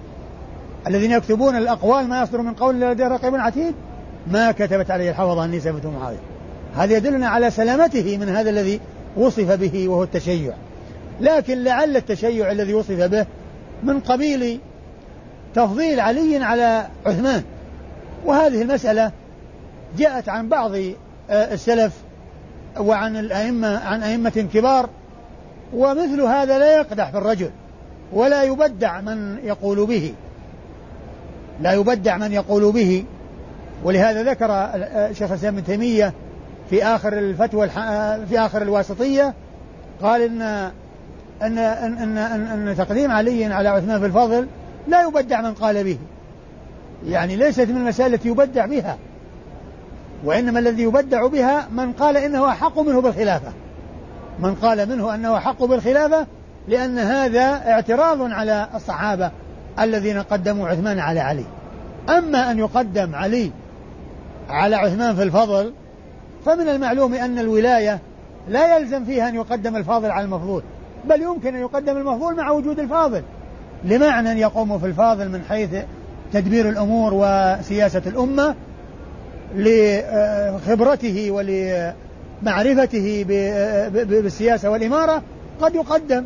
الذين 0.87 1.11
يكتبون 1.11 1.55
الأقوال 1.55 2.07
ما 2.07 2.21
يصدر 2.21 2.41
من 2.41 2.53
قول 2.53 2.81
لديه 2.81 3.07
رقيب 3.07 3.35
عتيد 3.35 3.75
ما 4.31 4.51
كتبت 4.51 4.91
علي 4.91 5.09
الحفظة 5.09 5.45
أني 5.45 5.59
سببت 5.59 5.85
معاوية. 5.85 6.17
هذا 6.75 6.97
يدلنا 6.97 7.27
على 7.27 7.51
سلامته 7.51 8.17
من 8.17 8.29
هذا 8.29 8.49
الذي 8.49 8.79
وصف 9.17 9.51
به 9.51 9.87
وهو 9.87 10.03
التشيع. 10.03 10.53
لكن 11.21 11.63
لعل 11.63 11.97
التشيع 11.97 12.51
الذي 12.51 12.73
وصف 12.73 13.01
به 13.01 13.25
من 13.83 13.99
قبيل 13.99 14.59
تفضيل 15.55 15.99
علي 15.99 16.37
على 16.43 16.87
عثمان. 17.05 17.43
وهذه 18.25 18.61
المسألة 18.61 19.11
جاءت 19.97 20.29
عن 20.29 20.49
بعض 20.49 20.71
السلف 21.29 21.93
وعن 22.79 23.17
الأئمة 23.17 23.77
عن 23.77 24.03
أئمة 24.03 24.47
كبار 24.53 24.89
ومثل 25.73 26.21
هذا 26.21 26.59
لا 26.59 26.77
يقدح 26.77 27.11
في 27.11 27.17
الرجل 27.17 27.49
ولا 28.13 28.43
يبدع 28.43 29.01
من 29.01 29.37
يقول 29.43 29.85
به. 29.85 30.13
لا 31.61 31.73
يبدع 31.73 32.17
من 32.17 32.31
يقول 32.31 32.71
به. 32.71 33.05
ولهذا 33.83 34.23
ذكر 34.23 34.51
آه، 34.51 35.11
شيخ 35.11 35.31
الإسلام 35.31 35.53
ابن 35.53 35.65
تيمية 35.65 36.13
في 36.69 36.83
آخر 36.83 37.13
الفتوى 37.13 37.69
في 38.29 38.39
آخر 38.39 38.61
الواسطية 38.61 39.33
قال 40.01 40.21
إن 40.21 40.41
أن 41.41 41.57
أن, 41.57 42.17
أن, 42.17 42.67
أن 42.67 42.75
تقديم 42.77 43.11
علي 43.11 43.45
على 43.45 43.69
عثمان 43.69 43.99
في 43.99 44.05
الفضل 44.05 44.47
لا 44.87 45.03
يبدع 45.03 45.41
من 45.41 45.53
قال 45.53 45.83
به. 45.83 45.97
يعني 47.05 47.35
ليست 47.35 47.69
من 47.69 47.77
المسائل 47.77 48.13
التي 48.13 48.29
يبدع 48.29 48.65
بها. 48.65 48.97
وإنما 50.25 50.59
الذي 50.59 50.83
يبدع 50.83 51.27
بها 51.27 51.67
من 51.71 51.93
قال 51.93 52.17
إنه 52.17 52.49
أحق 52.49 52.79
منه 52.79 53.01
بالخلافة. 53.01 53.51
من 54.39 54.55
قال 54.55 54.89
منه 54.89 55.15
أنه 55.15 55.37
أحق 55.37 55.63
بالخلافة 55.63 56.27
لأن 56.67 56.99
هذا 56.99 57.71
اعتراض 57.71 58.21
على 58.21 58.67
الصحابة 58.75 59.31
الذين 59.79 60.21
قدموا 60.21 60.67
عثمان 60.67 60.99
على 60.99 61.19
علي. 61.19 61.45
أما 62.09 62.51
أن 62.51 62.59
يقدم 62.59 63.15
علي 63.15 63.51
على 64.49 64.75
عثمان 64.75 65.15
في 65.15 65.23
الفضل 65.23 65.73
فمن 66.45 66.67
المعلوم 66.69 67.13
أن 67.13 67.39
الولاية 67.39 67.99
لا 68.49 68.77
يلزم 68.77 69.05
فيها 69.05 69.29
أن 69.29 69.35
يقدم 69.35 69.75
الفاضل 69.75 70.11
على 70.11 70.25
المفضول 70.25 70.63
بل 71.05 71.21
يمكن 71.21 71.55
أن 71.55 71.61
يقدم 71.61 71.97
المفضول 71.97 72.35
مع 72.35 72.51
وجود 72.51 72.79
الفاضل. 72.79 73.23
لمعنى 73.83 74.41
يقوم 74.41 74.79
في 74.79 74.85
الفاضل 74.85 75.29
من 75.29 75.41
حيث 75.49 75.75
تدبير 76.33 76.69
الأمور 76.69 77.11
وسياسة 77.13 78.01
الأمة 78.05 78.55
لخبرته 79.55 81.31
ولمعرفته 81.31 83.25
بالسياسة 83.93 84.69
والإمارة 84.69 85.21
قد 85.61 85.75
يقدم 85.75 86.23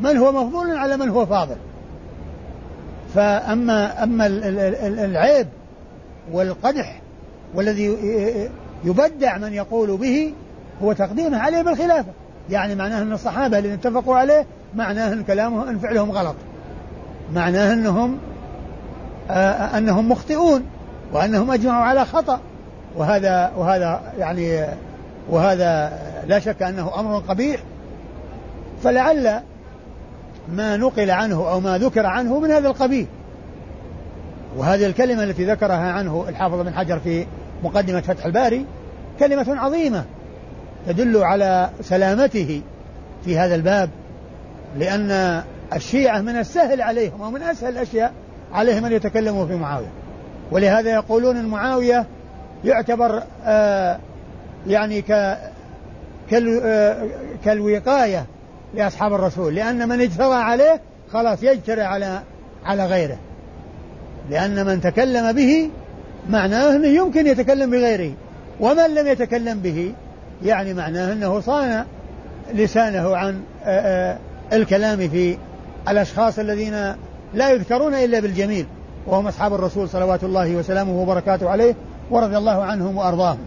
من 0.00 0.16
هو 0.16 0.32
مفضول 0.32 0.76
على 0.76 0.96
من 0.96 1.08
هو 1.08 1.26
فاضل. 1.26 1.56
فأما 3.14 4.02
أما 4.02 4.26
العيب 5.04 5.46
والقدح 6.32 7.00
والذي 7.54 7.96
يبدع 8.84 9.38
من 9.38 9.52
يقول 9.52 9.96
به 9.96 10.32
هو 10.82 10.92
تقديمه 10.92 11.38
عليه 11.38 11.62
بالخلافة. 11.62 12.12
يعني 12.50 12.74
معناه 12.74 13.02
أن 13.02 13.12
الصحابة 13.12 13.58
الذين 13.58 13.72
اتفقوا 13.72 14.16
عليه 14.16 14.46
معناه 14.74 15.12
أن 15.12 15.22
كلامهم 15.22 15.68
أن 15.68 15.78
فعلهم 15.78 16.10
غلط. 16.10 16.34
معناه 17.34 17.72
أنهم 17.72 18.18
آه 19.30 19.78
أنهم 19.78 20.08
مخطئون 20.08 20.62
وأنهم 21.12 21.50
أجمعوا 21.50 21.84
على 21.84 22.04
خطأ. 22.04 22.40
وهذا 22.96 23.52
وهذا 23.56 24.12
يعني 24.18 24.66
وهذا 25.30 25.98
لا 26.26 26.38
شك 26.38 26.62
أنه 26.62 27.00
أمر 27.00 27.18
قبيح. 27.18 27.60
فلعل 28.82 29.40
ما 30.48 30.76
نقل 30.76 31.10
عنه 31.10 31.50
أو 31.50 31.60
ما 31.60 31.78
ذكر 31.78 32.06
عنه 32.06 32.38
من 32.40 32.50
هذا 32.50 32.68
القبيل 32.68 33.06
وهذه 34.56 34.86
الكلمة 34.86 35.24
التي 35.24 35.44
ذكرها 35.44 35.92
عنه 35.92 36.24
الحافظ 36.28 36.60
بن 36.60 36.74
حجر 36.74 36.98
في 36.98 37.26
مقدمة 37.62 38.00
فتح 38.00 38.26
الباري 38.26 38.66
كلمة 39.18 39.46
عظيمة 39.48 40.04
تدل 40.86 41.24
على 41.24 41.70
سلامته 41.80 42.62
في 43.24 43.38
هذا 43.38 43.54
الباب 43.54 43.90
لأن 44.78 45.42
الشيعة 45.74 46.20
من 46.20 46.36
السهل 46.36 46.82
عليهم 46.82 47.20
ومن 47.20 47.42
أسهل 47.42 47.72
الأشياء 47.72 48.12
عليهم 48.52 48.84
أن 48.84 48.92
يتكلموا 48.92 49.46
في 49.46 49.56
معاوية. 49.56 49.90
ولهذا 50.50 50.90
يقولون 50.90 51.46
معاوية 51.46 52.06
يعتبر 52.64 53.22
آه 53.44 53.98
يعني 54.66 55.04
آه 55.10 56.98
كالوقاية 57.44 58.26
لأصحاب 58.74 59.14
الرسول 59.14 59.54
لأن 59.54 59.88
من 59.88 60.00
اجترى 60.00 60.34
عليه 60.34 60.80
خلاص 61.12 61.42
يجترى 61.42 61.82
على 61.82 62.22
على 62.64 62.86
غيره. 62.86 63.16
لأن 64.30 64.66
من 64.66 64.80
تكلم 64.80 65.32
به 65.32 65.70
معناه 66.30 66.76
أنه 66.76 66.88
يمكن 66.88 67.26
يتكلم 67.26 67.70
بغيره 67.70 68.12
ومن 68.60 68.94
لم 68.94 69.06
يتكلم 69.06 69.58
به 69.58 69.92
يعني 70.44 70.74
معناه 70.74 71.12
أنه 71.12 71.40
صان 71.40 71.84
لسانه 72.54 73.16
عن 73.16 73.40
الكلام 74.52 75.08
في 75.08 75.38
الأشخاص 75.88 76.38
الذين 76.38 76.94
لا 77.34 77.50
يذكرون 77.50 77.94
إلا 77.94 78.20
بالجميل 78.20 78.66
وهم 79.06 79.26
أصحاب 79.26 79.54
الرسول 79.54 79.88
صلوات 79.88 80.24
الله 80.24 80.56
وسلامه 80.56 81.02
وبركاته 81.02 81.50
عليه. 81.50 81.74
ورضي 82.10 82.36
الله 82.38 82.62
عنهم 82.62 82.96
وأرضاهم. 82.96 83.38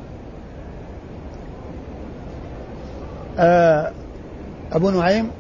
أبو 4.74 4.90
نعيم 4.90 5.32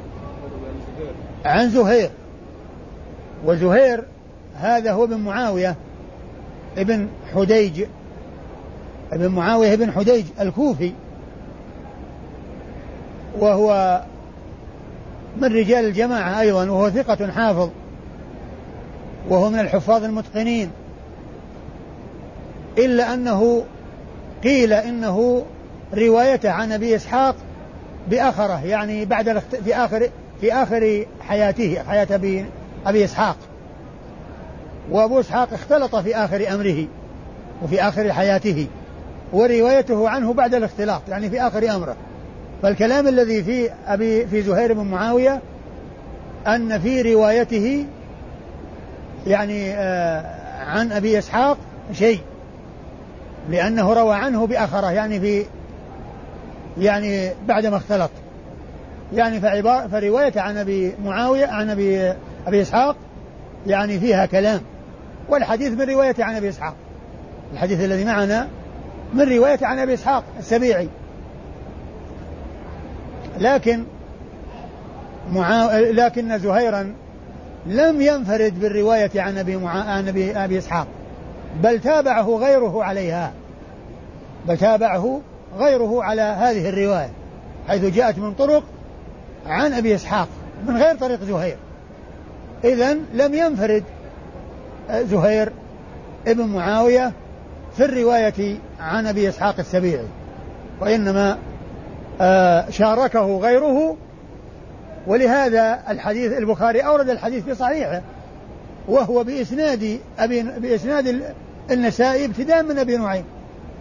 عن 1.45 1.69
زهير. 1.69 2.09
وزهير 3.45 4.03
هذا 4.55 4.91
هو 4.91 5.03
ابن 5.03 5.17
معاوية 5.17 5.75
ابن 6.77 7.07
حديج 7.35 7.85
ابن 9.11 9.27
معاوية 9.27 9.73
ابن 9.73 9.91
حديج 9.91 10.25
الكوفي. 10.41 10.91
وهو 13.39 14.01
من 15.41 15.55
رجال 15.55 15.85
الجماعة 15.85 16.39
أيضا 16.39 16.69
وهو 16.69 16.89
ثقة 16.89 17.31
حافظ 17.31 17.69
وهو 19.29 19.49
من 19.49 19.59
الحفاظ 19.59 20.03
المتقنين. 20.03 20.71
إلا 22.77 23.13
أنه 23.13 23.63
قيل 24.43 24.73
إنه 24.73 25.45
روايته 25.93 26.51
عن 26.51 26.71
أبي 26.71 26.95
إسحاق 26.95 27.35
بأخره 28.09 28.65
يعني 28.65 29.05
بعد 29.05 29.39
في 29.65 29.75
آخر 29.75 30.09
في 30.41 30.53
آخر 30.53 31.05
حياته 31.21 31.83
حياة 31.87 32.07
أبي 32.11 32.45
أبي 32.85 33.05
إسحاق. 33.05 33.37
وأبو 34.91 35.19
إسحاق 35.19 35.53
اختلط 35.53 35.95
في 35.95 36.15
آخر 36.15 36.53
أمره 36.53 36.85
وفي 37.63 37.81
آخر 37.81 38.13
حياته 38.13 38.67
وروايته 39.33 40.09
عنه 40.09 40.33
بعد 40.33 40.55
الاختلاط 40.55 41.01
يعني 41.09 41.29
في 41.29 41.41
آخر 41.41 41.75
أمره. 41.75 41.95
فالكلام 42.61 43.07
الذي 43.07 43.43
في 43.43 43.69
أبي 43.87 44.27
في 44.27 44.41
زهير 44.41 44.73
بن 44.73 44.83
معاوية 44.83 45.41
أن 46.47 46.79
في 46.79 47.13
روايته 47.13 47.85
يعني 49.27 49.73
آه 49.73 50.23
عن 50.65 50.91
أبي 50.91 51.17
إسحاق 51.17 51.57
شيء. 51.93 52.19
لأنه 53.49 53.93
روى 53.93 54.15
عنه 54.15 54.47
بأخره 54.47 54.91
يعني 54.91 55.19
في 55.19 55.45
يعني 56.77 57.31
بعدما 57.47 57.77
اختلط. 57.77 58.11
يعني 59.13 59.41
فرواية 59.89 60.33
عن 60.35 60.57
أبي 60.57 60.93
معاوية 61.05 61.47
عن 61.47 61.69
أبي 61.69 62.13
أبي 62.47 62.61
إسحاق 62.61 62.95
يعني 63.67 63.99
فيها 63.99 64.25
كلام. 64.25 64.61
والحديث 65.29 65.71
من 65.71 65.89
رواية 65.89 66.15
عن 66.19 66.35
أبي 66.35 66.49
إسحاق. 66.49 66.73
الحديث 67.53 67.79
الذي 67.79 68.05
معنا 68.05 68.47
من 69.13 69.21
رواية 69.21 69.59
عن 69.61 69.79
أبي 69.79 69.93
إسحاق 69.93 70.23
السبيعي. 70.39 70.89
لكن 73.39 73.83
معا... 75.31 75.79
لكن 75.81 76.39
زهيرا 76.39 76.93
لم 77.65 78.01
ينفرد 78.01 78.59
بالرواية 78.59 79.11
عن 79.15 79.37
أبي, 79.37 79.55
معا... 79.55 79.83
عن 79.83 80.07
أبي... 80.07 80.31
أبي 80.31 80.57
إسحاق. 80.57 80.87
بل 81.63 81.79
تابعه 81.79 82.37
غيره 82.37 82.83
عليها. 82.83 83.31
بل 84.47 84.57
تابعه 84.57 85.21
غيره 85.57 86.03
على 86.03 86.21
هذه 86.21 86.69
الرواية 86.69 87.09
حيث 87.67 87.85
جاءت 87.85 88.17
من 88.17 88.33
طرق 88.33 88.63
عن 89.45 89.73
أبي 89.73 89.95
إسحاق 89.95 90.27
من 90.67 90.77
غير 90.77 90.95
طريق 90.95 91.23
زهير. 91.23 91.57
إذا 92.63 92.97
لم 93.13 93.33
ينفرد 93.33 93.83
زهير 94.91 95.51
ابن 96.27 96.45
معاوية 96.45 97.11
في 97.77 97.85
الرواية 97.85 98.57
عن 98.79 99.07
أبي 99.07 99.29
إسحاق 99.29 99.59
السبيعي. 99.59 100.05
وإنما 100.81 101.37
آه، 102.21 102.69
شاركه 102.69 103.37
غيره. 103.37 103.97
ولهذا 105.07 105.79
الحديث 105.89 106.37
البخاري 106.37 106.79
أورد 106.79 107.09
الحديث 107.09 107.43
في 107.43 107.55
صحيحه 107.55 108.01
وهو 108.87 109.23
بإسناد 109.23 109.99
أبي 110.19 110.43
بإسناد 110.43 111.33
النسائي 111.71 112.25
ابتداء 112.25 112.63
من 112.63 112.79
أبي 112.79 112.97
نعيم. 112.97 113.25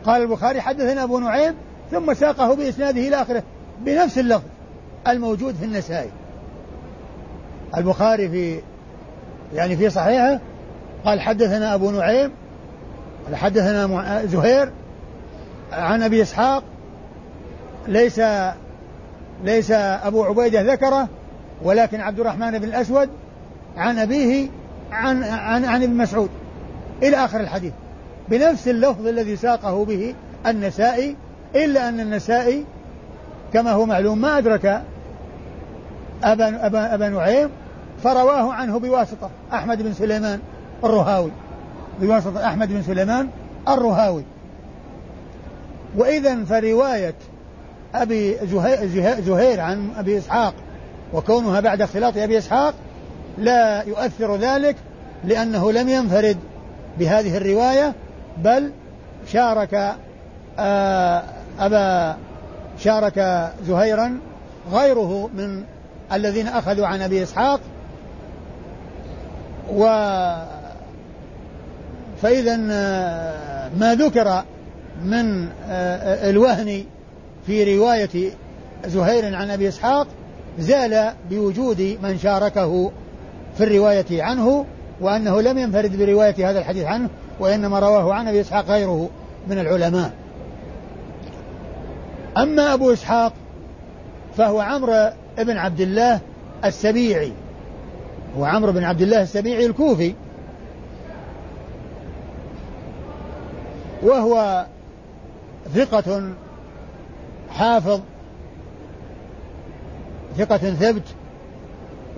قال 0.05 0.23
البخاري 0.23 0.61
حدثنا 0.61 1.03
أبو 1.03 1.19
نعيم 1.19 1.55
ثم 1.91 2.15
ساقه 2.15 2.55
بإسناده 2.55 3.01
إلى 3.09 3.23
آخره 3.23 3.43
بنفس 3.81 4.19
اللفظ 4.19 4.45
الموجود 5.09 5.55
في 5.55 5.65
النسائي. 5.65 6.11
البخاري 7.77 8.29
في 8.29 8.61
يعني 9.55 9.77
في 9.77 9.91
صحيحه 9.91 10.41
قال 11.05 11.21
حدثنا 11.21 11.75
أبو 11.75 11.91
نعيم 11.91 12.31
حدثنا 13.35 14.23
زهير 14.27 14.73
عن 15.73 16.03
أبي 16.03 16.23
إسحاق 16.23 16.63
ليس 17.89 18.21
ليس 19.45 19.71
أبو 19.71 20.25
عبيدة 20.25 20.73
ذكره 20.73 21.09
ولكن 21.63 22.01
عبد 22.01 22.21
الرحمن 22.21 22.59
بن 22.59 22.65
الأسود 22.65 23.09
عن 23.77 23.99
أبيه 23.99 24.49
عن 24.93 25.23
عن 25.23 25.65
عن 25.65 25.83
ابن 25.83 25.95
مسعود. 25.95 26.31
إلى 27.03 27.17
آخر 27.17 27.41
الحديث. 27.41 27.73
بنفس 28.29 28.69
اللفظ 28.69 29.07
الذي 29.07 29.37
ساقه 29.37 29.85
به 29.85 30.15
النسائي 30.47 31.17
إلا 31.55 31.89
أن 31.89 32.01
النسائي 32.01 32.65
كما 33.53 33.73
هو 33.73 33.87
معلوم 33.87 34.21
ما 34.21 34.39
أدرك 34.39 34.83
أبا, 36.25 36.67
أبا, 36.67 36.95
أبا 36.95 37.09
نعيم 37.09 37.51
فرواه 38.05 38.53
عنه 38.53 38.79
بواسطة 38.79 39.31
أحمد 39.53 39.83
بن 39.83 39.93
سليمان 39.93 40.41
الرهاوي. 40.85 41.31
بواسطة 42.01 42.47
أحمد 42.47 42.69
بن 42.69 42.83
سليمان 42.83 43.29
الرهاوي. 43.69 44.23
وإذا 45.97 46.45
فرواية 46.45 47.15
أبي 47.95 48.37
زهير 49.27 49.61
عن 49.61 49.91
أبي 49.97 50.19
إسحاق 50.19 50.55
وكونها 51.13 51.61
بعد 51.61 51.83
اختلاط 51.83 52.17
أبي 52.17 52.39
إسحاق 52.39 52.75
لا 53.39 53.83
يؤثر 53.83 54.37
ذلك 54.37 54.77
لأنه 55.25 55.73
لم 55.73 55.89
ينفرد. 55.89 56.37
بهذه 56.99 57.37
الرواية 57.37 57.95
بل 58.45 58.73
شارك 59.27 59.95
آه، 60.59 61.23
أبا 61.59 62.17
شارك 62.79 63.51
زهيرا 63.67 64.19
غيره 64.73 65.31
من 65.35 65.63
الذين 66.13 66.49
أخذوا 66.49 66.87
عن 66.87 67.03
أبي 67.03 67.23
إسحاق. 67.23 67.61
و 69.75 69.85
فإذا 72.23 72.59
آه، 72.71 73.71
ما 73.79 73.95
ذكر 73.95 74.45
من 75.05 75.49
آه، 75.69 76.31
الوهن 76.31 76.85
في 77.47 77.77
رواية 77.77 78.31
زهير 78.87 79.35
عن 79.35 79.51
أبي 79.51 79.69
إسحاق 79.69 80.07
زال 80.59 81.13
بوجود 81.31 81.99
من 82.03 82.19
شاركه 82.19 82.91
في 83.57 83.65
الرواية 83.65 84.23
عنه. 84.23 84.65
وأنه 85.01 85.41
لم 85.41 85.59
ينفرد 85.59 85.99
برواية 85.99 86.51
هذا 86.51 86.59
الحديث 86.59 86.85
عنه 86.85 87.09
وإنما 87.41 87.79
رواه 87.79 88.15
عن 88.15 88.29
أبي 88.29 88.41
إسحاق 88.41 88.67
غيره 88.67 89.11
من 89.49 89.59
العلماء. 89.59 90.13
أما 92.37 92.75
أبو 92.75 92.93
إسحاق 92.93 93.33
فهو 94.37 94.61
عمرو 94.61 95.11
بن 95.39 95.57
عبد 95.57 95.81
الله 95.81 96.21
السبيعي. 96.65 97.33
هو 98.39 98.45
عمرو 98.45 98.73
بن 98.73 98.85
عبد 98.85 99.03
الله 99.03 99.23
السبيعي 99.23 99.67
الكوفي. 99.67 100.15
وهو 104.03 104.67
ثقة 105.75 106.23
حافظ 107.51 108.01
ثقة 110.37 110.57
ثبت 110.57 111.03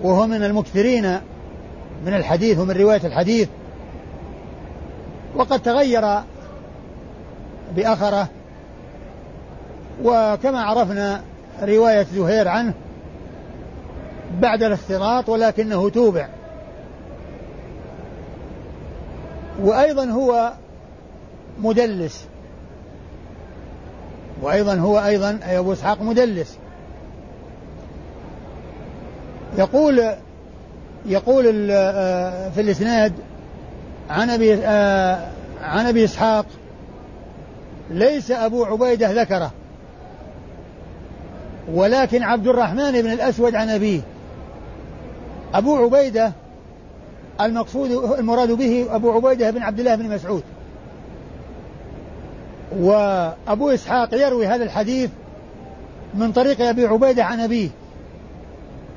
وهو 0.03 0.27
من 0.27 0.43
المكثرين 0.43 1.19
من 2.05 2.13
الحديث 2.13 2.59
ومن 2.59 2.71
رواية 2.71 3.01
الحديث. 3.03 3.49
وقد 5.35 5.59
تغير 5.59 6.19
بأخره. 7.75 8.27
وكما 10.03 10.61
عرفنا 10.61 11.21
رواية 11.61 12.07
زهير 12.15 12.47
عنه 12.47 12.73
بعد 14.41 14.63
الاختلاط 14.63 15.29
ولكنه 15.29 15.89
توبع. 15.89 16.27
وأيضا 19.61 20.05
هو 20.05 20.53
مدلس. 21.61 22.25
وأيضا 24.41 24.75
هو 24.75 24.99
أيضا 24.99 25.39
أي 25.45 25.57
أبو 25.57 25.73
إسحاق 25.73 26.01
مدلس. 26.01 26.57
يقول 29.57 30.13
يقول 31.09 31.67
آه، 31.71 32.49
في 32.49 32.61
الإسناد 32.61 33.13
عن 34.09 34.29
أبي 34.29 34.53
آه، 34.53 35.27
عن 35.61 35.85
أبي 35.85 36.03
إسحاق 36.03 36.45
ليس 37.89 38.31
أبو 38.31 38.65
عبيدة 38.65 39.21
ذكره 39.21 39.51
ولكن 41.73 42.23
عبد 42.23 42.47
الرحمن 42.47 42.91
بن 42.91 43.11
الأسود 43.11 43.55
عن 43.55 43.69
أبيه. 43.69 44.01
أبو 45.53 45.75
عبيدة 45.75 46.31
المقصود 47.41 47.91
المراد 48.19 48.51
به 48.51 48.87
أبو 48.89 49.11
عبيدة 49.11 49.51
بن 49.51 49.61
عبد 49.61 49.79
الله 49.79 49.95
بن 49.95 50.09
مسعود. 50.09 50.43
وأبو 52.79 53.69
إسحاق 53.69 54.13
يروي 54.13 54.47
هذا 54.47 54.63
الحديث 54.63 55.09
من 56.13 56.31
طريق 56.31 56.61
أبي 56.61 56.85
عبيدة 56.85 57.23
عن 57.23 57.39
أبيه 57.39 57.69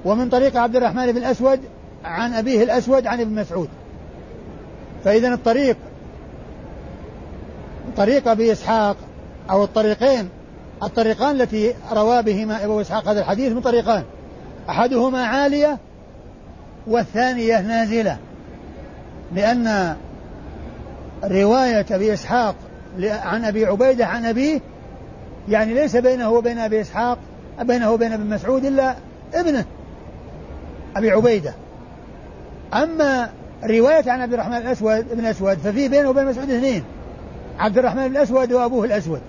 ومن 0.05 0.29
طريق 0.29 0.57
عبد 0.57 0.77
الرحمن 0.77 1.12
بن 1.12 1.18
الأسود 1.18 1.61
عن 2.04 2.32
أبيه 2.32 2.62
الأسود 2.62 3.06
عن 3.06 3.20
ابن 3.20 3.34
مسعود. 3.34 3.68
فإذا 5.04 5.34
الطريق 5.34 5.76
طريق 7.96 8.28
أبي 8.28 8.52
إسحاق 8.52 8.96
أو 9.50 9.64
الطريقين 9.64 10.28
الطريقان 10.82 11.40
التي 11.40 11.74
روى 11.92 12.22
بهما 12.22 12.64
أبو 12.64 12.80
إسحاق 12.80 13.08
هذا 13.08 13.20
الحديث 13.20 13.52
من 13.52 13.60
طريقان. 13.60 14.04
أحدهما 14.68 15.24
عالية 15.24 15.78
والثانية 16.86 17.60
نازلة. 17.60 18.18
لأن 19.34 19.96
رواية 21.24 21.86
أبي 21.90 22.12
إسحاق 22.12 22.54
عن 23.02 23.44
أبي 23.44 23.66
عبيدة 23.66 24.06
عن 24.06 24.24
أبيه 24.24 24.60
يعني 25.48 25.74
ليس 25.74 25.96
بينه 25.96 26.30
وبين 26.30 26.58
أبي 26.58 26.80
إسحاق 26.80 27.18
بينه 27.60 27.90
وبين 27.90 28.12
ابن 28.12 28.26
مسعود 28.26 28.64
إلا 28.64 28.94
ابنه 29.34 29.64
أبي 30.96 31.10
عبيدة. 31.10 31.54
أما 32.74 33.30
رواية 33.64 34.11
عن 34.11 34.20
عبد 34.20 34.32
الرحمن 34.32 34.56
الأسود 34.56 35.11
ابن 35.11 35.24
أسود 35.24 35.58
ففي 35.58 35.88
بينه 35.88 36.11
وبين 36.11 36.26
مسعود 36.26 36.50
اثنين 36.50 36.85
عبد 37.58 37.78
الرحمن 37.78 38.06
الأسود 38.06 38.52
وأبوه 38.52 38.85
الأسود. 38.85 39.20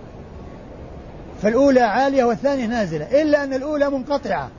فالأولى 1.41 1.81
عالية 1.81 2.23
والثانية 2.23 2.65
نازلة 2.65 3.21
إلا 3.21 3.43
أن 3.43 3.53
الأولى 3.53 3.89
منقطعة 3.89 4.49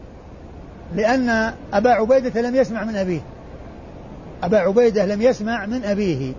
لأن 0.94 1.52
أبا 1.72 1.90
عبيدة 1.90 2.40
لم 2.40 2.56
يسمع 2.56 2.84
من 2.84 2.96
أبيه. 2.96 3.20
أبا 4.42 4.58
عبيدة 4.58 5.06
لم 5.06 5.22
يسمع 5.22 5.66
من 5.66 5.84
أبيه. 5.84 6.32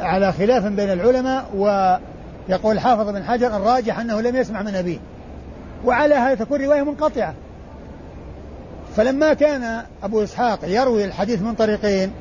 على 0.00 0.32
خلاف 0.32 0.64
بين 0.64 0.90
العلماء 0.90 1.50
ويقول 2.48 2.80
حافظ 2.80 3.08
بن 3.08 3.24
حجر 3.24 3.56
الراجح 3.56 3.98
أنه 3.98 4.20
لم 4.20 4.36
يسمع 4.36 4.62
من 4.62 4.74
أبيه. 4.74 4.98
وعلى 5.84 6.14
هذا 6.14 6.34
تكون 6.34 6.64
رواية 6.64 6.82
منقطعة. 6.82 7.34
فلما 8.96 9.34
كان 9.34 9.84
أبو 10.02 10.22
إسحاق 10.22 10.58
يروي 10.64 11.04
الحديث 11.04 11.42
من 11.42 11.54
طريقين 11.54 12.12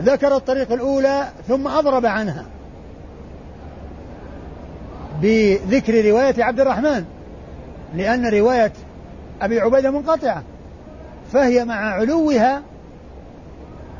ذكر 0.00 0.36
الطريق 0.36 0.72
الأولى 0.72 1.28
ثم 1.48 1.68
أضرب 1.68 2.06
عنها 2.06 2.44
بذكر 5.22 6.04
رواية 6.04 6.44
عبد 6.44 6.60
الرحمن 6.60 7.04
لأن 7.94 8.26
رواية 8.26 8.72
أبي 9.42 9.60
عبيدة 9.60 9.90
منقطعة 9.90 10.42
فهي 11.32 11.64
مع 11.64 11.74
علوها 11.74 12.62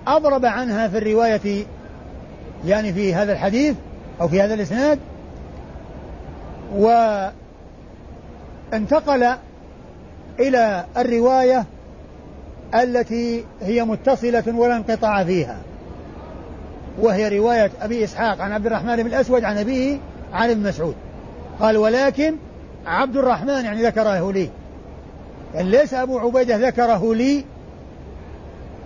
أضرب 0.07 0.45
عنها 0.45 0.89
في 0.89 0.99
الرواية 0.99 1.67
يعني 2.67 2.93
في 2.93 3.15
هذا 3.15 3.33
الحديث 3.33 3.77
أو 4.21 4.29
في 4.29 4.43
هذا 4.43 4.55
الإسناد 4.55 4.99
وانتقل 8.73 9.35
إلى 10.41 10.85
الرواية 10.97 11.65
التي 12.75 13.45
هي 13.63 13.85
متصلة 13.85 14.45
ولا 14.47 14.77
انقطاع 14.77 15.25
فيها. 15.25 15.57
وهي 16.99 17.39
رواية 17.39 17.71
أبي 17.81 18.05
إسحاق 18.05 18.41
عن 18.41 18.53
عبد 18.53 18.67
الرحمن 18.67 18.97
بن 18.97 19.07
الأسود 19.07 19.45
عن 19.45 19.59
أبيه 19.59 19.99
عن 20.33 20.51
ابن 20.51 20.69
مسعود. 20.69 20.95
قال 21.61 21.77
ولكن 21.77 22.35
عبد 22.87 23.17
الرحمن 23.17 23.65
يعني 23.65 23.83
ذكره 23.83 24.33
لي. 24.33 24.51
يعني 25.55 25.71
ليس 25.71 25.95
أبو 25.95 26.19
عبيدة 26.19 26.57
ذكره 26.57 27.15
لي. 27.15 27.45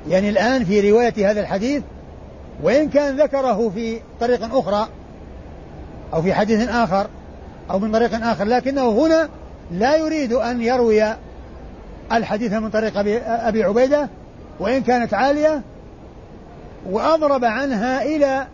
يعني 0.09 0.29
الآن 0.29 0.65
في 0.65 0.91
رواية 0.91 1.31
هذا 1.31 1.41
الحديث 1.41 1.83
وإن 2.63 2.89
كان 2.89 3.17
ذكره 3.17 3.69
في 3.75 4.01
طريق 4.21 4.57
أخرى 4.57 4.89
أو 6.15 6.23
في 6.23 6.35
حديث 6.35 6.69
آخر 6.69 7.07
أو 7.71 7.79
من 7.79 7.93
طريق 7.93 8.27
آخر 8.27 8.45
لكنه 8.45 8.91
هنا 8.91 9.29
لا 9.73 9.97
يريد 9.97 10.33
أن 10.33 10.61
يروي 10.61 11.05
الحديث 12.13 12.53
من 12.53 12.71
طريق 12.71 12.99
أبي 13.27 13.65
عبيدة 13.65 14.09
وإن 14.61 14.83
كانت 14.83 15.15
عالية 15.15 15.63
وأضرب 16.91 17.45
عنها 17.45 18.03
إلى 18.03 18.47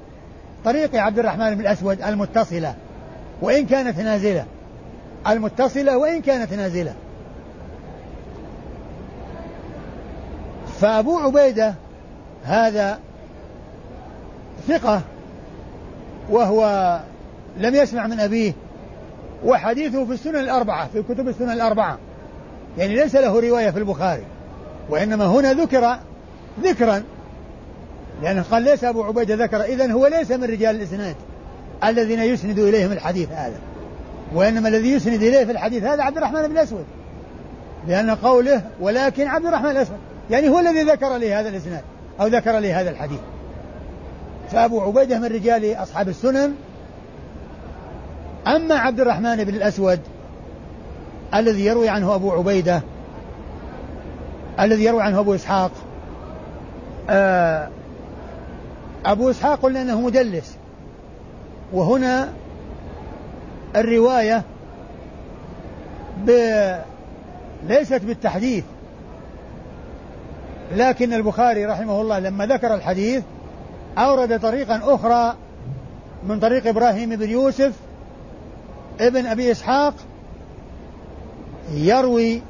طريق 0.65 0.97
عبد 0.97 1.19
الرحمن 1.19 1.55
بن 1.55 1.61
الأسود 1.61 2.03
المتصلة 2.03 2.75
وإن 3.43 3.67
كانت 3.67 4.01
نازلة. 4.01 4.45
المتصلة 5.29 5.99
وإن 5.99 6.21
كانت 6.21 6.55
نازلة. 6.55 6.95
فأبو 10.81 11.19
عبيدة 11.19 11.75
هذا 12.45 12.99
ثقة 14.69 15.01
وهو 16.31 17.01
لم 17.59 17.75
يسمع 17.75 18.07
من 18.07 18.21
أبيه 18.21 18.53
وحديثه 19.45 20.05
في 20.05 20.13
السنن 20.13 20.37
الأربعة 20.37 20.89
في 20.89 21.03
كتب 21.03 21.29
السنن 21.29 21.51
الأربعة. 21.51 21.99
يعني 22.79 22.97
ليس 22.97 23.17
له 23.17 23.41
رواية 23.41 23.71
في 23.71 23.79
البخاري 23.79 24.23
وإنما 24.91 25.27
هنا 25.27 25.53
ذكر 25.53 25.99
ذكرا 26.63 27.03
لأنه 28.23 28.43
قال 28.51 28.63
ليس 28.63 28.85
أبو 28.85 29.03
عبيدة 29.03 29.45
ذكر 29.45 29.63
إذا 29.63 29.93
هو 29.93 30.07
ليس 30.07 30.31
من 30.31 30.45
رجال 30.45 30.77
الإسناد 30.77 31.17
الذين 31.85 32.21
يسند 32.21 32.59
إليهم 32.59 32.93
الحديث 32.93 33.31
هذا 33.31 33.59
وإنما 34.35 34.69
الذي 34.69 34.93
يسند 34.93 35.23
إليه 35.23 35.45
في 35.45 35.53
الحديث 35.53 35.85
هذا 35.85 36.03
عبد 36.03 36.17
الرحمن 36.17 36.43
بن 36.43 36.53
الأسود 36.53 36.85
لأن 37.89 38.11
قوله 38.11 38.63
ولكن 38.81 39.27
عبد 39.27 39.47
الرحمن 39.47 39.71
الأسود 39.71 39.99
يعني 40.31 40.49
هو 40.49 40.59
الذي 40.59 40.83
ذكر 40.83 41.17
لي 41.17 41.35
هذا 41.35 41.49
الإسناد 41.49 41.83
أو 42.21 42.27
ذكر 42.27 42.59
لي 42.59 42.73
هذا 42.73 42.91
الحديث. 42.91 43.21
فأبو 44.51 44.81
عبيدة 44.81 45.19
من 45.19 45.25
رجال 45.25 45.75
أصحاب 45.75 46.09
السنن 46.09 46.55
أما 48.47 48.75
عبد 48.75 49.01
الرحمن 49.01 49.45
بن 49.45 49.55
الأسود 49.55 50.01
الذي 51.35 51.65
يروي 51.65 51.89
عنه 51.89 52.15
أبو 52.15 52.33
عبيدة 52.33 52.83
الذي 54.61 54.85
يروي 54.85 55.03
عنه 55.03 55.21
أبو 55.21 55.35
إسحاق. 55.35 55.71
آه، 57.11 57.69
أبو 59.05 59.31
إسحاق 59.31 59.61
قلنا 59.61 59.83
أنه 59.83 60.01
مدلس. 60.01 60.57
وهنا 61.73 62.33
الرواية 63.77 64.43
ب... 66.27 66.31
ليست 67.69 68.05
بالتحديث. 68.05 68.65
لكن 70.77 71.13
البخاري 71.13 71.67
رحمه 71.67 72.01
الله 72.01 72.19
لما 72.19 72.47
ذكر 72.47 72.75
الحديث 72.75 73.23
أورد 73.99 74.41
طريقا 74.41 74.95
أخرى 74.95 75.37
من 76.29 76.41
طريق 76.41 76.67
إبراهيم 76.67 77.17
بن 77.17 77.31
يوسف 77.31 77.73
ابن 79.01 79.27
أبي 79.27 79.53
إسحاق 79.53 79.95
يروي 81.75 82.43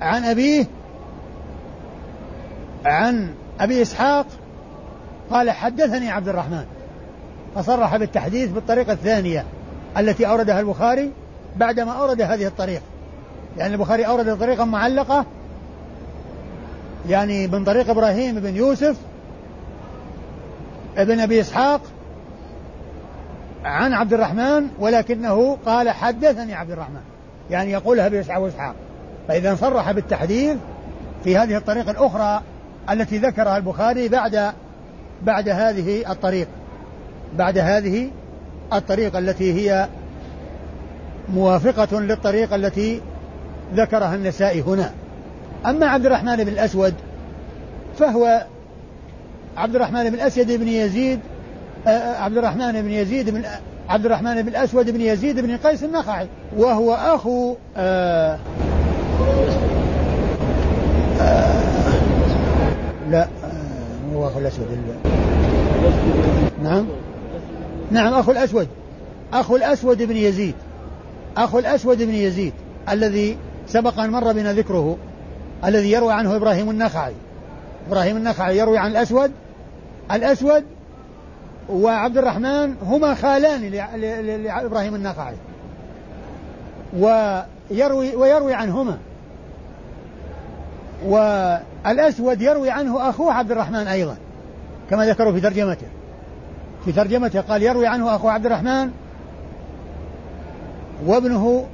عن 0.00 0.24
أبيه 0.24 0.66
عن 2.86 3.34
أبي 3.60 3.82
إسحاق 3.82 4.26
قال 5.30 5.50
حدثني 5.50 6.10
عبد 6.10 6.28
الرحمن 6.28 6.64
فصرح 7.54 7.96
بالتحديث 7.96 8.50
بالطريقة 8.50 8.92
الثانية 8.92 9.44
التي 9.98 10.28
أوردها 10.28 10.60
البخاري 10.60 11.12
بعدما 11.56 11.92
أورد 11.92 12.20
هذه 12.20 12.46
الطريقة. 12.46 12.82
يعني 13.56 13.74
البخاري 13.74 14.06
أورد 14.06 14.38
طريقا 14.38 14.64
معلقة 14.64 15.24
يعني 17.08 17.46
من 17.46 17.64
طريق 17.64 17.90
إبراهيم 17.90 18.40
بن 18.40 18.56
يوسف 18.56 18.96
ابن 20.96 21.20
أبي 21.20 21.40
إسحاق 21.40 21.80
عن 23.64 23.92
عبد 23.92 24.12
الرحمن 24.12 24.68
ولكنه 24.78 25.58
قال 25.66 25.90
حدثني 25.90 26.54
عبد 26.54 26.70
الرحمن. 26.70 27.00
يعني 27.50 27.72
يقولها 27.72 28.08
بإسحاق 28.08 28.74
فإذا 29.28 29.54
صرح 29.54 29.92
بالتحديث 29.92 30.56
في 31.24 31.36
هذه 31.36 31.56
الطريقة 31.56 31.90
الأخرى 31.90 32.42
التي 32.90 33.18
ذكرها 33.18 33.56
البخاري 33.56 34.08
بعد 34.08 34.52
بعد 35.22 35.48
هذه 35.48 36.12
الطريق 36.12 36.48
بعد 37.36 37.58
هذه 37.58 38.10
الطريقة 38.72 39.18
التي 39.18 39.52
هي 39.52 39.88
موافقة 41.34 42.00
للطريقة 42.00 42.56
التي 42.56 43.00
ذكرها 43.74 44.14
النسائي 44.14 44.60
هنا. 44.60 44.92
أما 45.66 45.86
عبد 45.86 46.06
الرحمن 46.06 46.36
بن 46.36 46.48
الأسود 46.48 46.94
فهو 47.98 48.46
عبد 49.56 49.74
الرحمن 49.74 50.10
بن 50.10 50.14
الأسود 50.14 50.52
بن 50.52 50.68
يزيد 50.68 51.20
آه، 51.86 52.16
عبد 52.16 52.36
الرحمن 52.36 52.82
بن 52.82 52.90
يزيد 52.90 53.30
بن 53.30 53.44
عبد 53.88 54.06
الرحمن 54.06 54.42
بن 54.42 54.48
الأسود 54.48 54.90
بن 54.90 55.00
يزيد 55.00 55.40
بن 55.40 55.56
قيس 55.56 55.84
النخعي 55.84 56.28
وهو 56.56 56.94
أخو 56.94 57.56
آه 57.76 58.38
آه 61.20 61.62
لا 63.10 63.22
آه 63.22 64.14
هو 64.14 64.28
أخو 64.28 64.38
الأسود 64.38 64.66
نعم؟ 66.62 66.86
نعم 67.90 68.14
أخو 68.14 68.32
الأسود. 68.32 68.68
أخو 69.32 69.56
الأسود 69.56 70.02
بن 70.02 70.16
يزيد. 70.16 70.54
أخو 71.36 71.58
الأسود 71.58 72.02
بن 72.02 72.14
يزيد 72.14 72.52
الذي 72.88 73.36
سبق 73.66 74.00
أن 74.00 74.10
مر 74.10 74.32
بنا 74.32 74.52
ذكره 74.52 74.96
الذي 75.64 75.90
يروي 75.90 76.12
عنه 76.12 76.36
إبراهيم 76.36 76.70
النخعي. 76.70 77.12
إبراهيم 77.88 78.16
النخعي 78.16 78.58
يروي 78.58 78.78
عن 78.78 78.90
الأسود؟ 78.90 79.30
الأسود؟ 80.12 80.64
وعبد 81.68 82.18
الرحمن 82.18 82.74
هما 82.82 83.14
خالان 83.14 83.70
لإبراهيم 84.42 84.94
النخعي. 84.94 85.34
ويروي 86.98 88.16
ويروي 88.16 88.54
عنهما. 88.54 88.98
والأسود 91.06 92.42
يروي 92.42 92.70
عنه 92.70 93.10
أخوه 93.10 93.32
عبد 93.32 93.50
الرحمن 93.50 93.86
أيضا 93.86 94.16
كما 94.90 95.06
ذكروا 95.06 95.32
في 95.32 95.40
ترجمته. 95.40 95.86
في 96.84 96.92
ترجمته 96.92 97.40
قال 97.40 97.62
يروي 97.62 97.86
عنه 97.86 98.16
أخوه 98.16 98.32
عبد 98.32 98.46
الرحمن 98.46 98.90
وابنه 101.06 101.66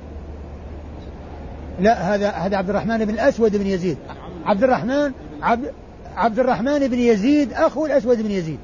لا 1.81 2.15
هذا 2.15 2.31
هذا 2.31 2.57
عبد 2.57 2.71
الرحمن 2.71 3.05
بن 3.05 3.15
الأسود 3.15 3.57
بن 3.57 3.67
يزيد. 3.67 3.99
عبد 4.47 4.63
الرحمن 4.63 5.13
عبد 5.43 5.73
عبد 6.17 6.39
الرحمن 6.39 6.89
بن 6.89 6.99
يزيد 6.99 7.53
أخو 7.53 7.87
الأسود 7.87 8.23
بن 8.23 8.31
يزيد. 8.31 8.59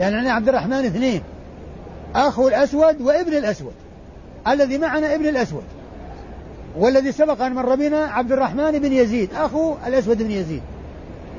يعني 0.00 0.20
أنا 0.20 0.32
عبد 0.32 0.48
الرحمن 0.48 0.84
اثنين 0.84 1.22
أخو 2.14 2.48
الأسود 2.48 3.00
وابن 3.00 3.32
الأسود. 3.32 3.72
الذي 4.48 4.78
معنا 4.78 5.14
ابن 5.14 5.26
الأسود. 5.26 5.64
والذي 6.78 7.12
سبق 7.12 7.42
أن 7.42 7.52
مر 7.52 7.74
بنا 7.74 8.04
عبد 8.04 8.32
الرحمن 8.32 8.78
بن 8.78 8.92
يزيد 8.92 9.34
أخو 9.34 9.74
الأسود 9.86 10.22
بن 10.22 10.30
يزيد. 10.30 10.62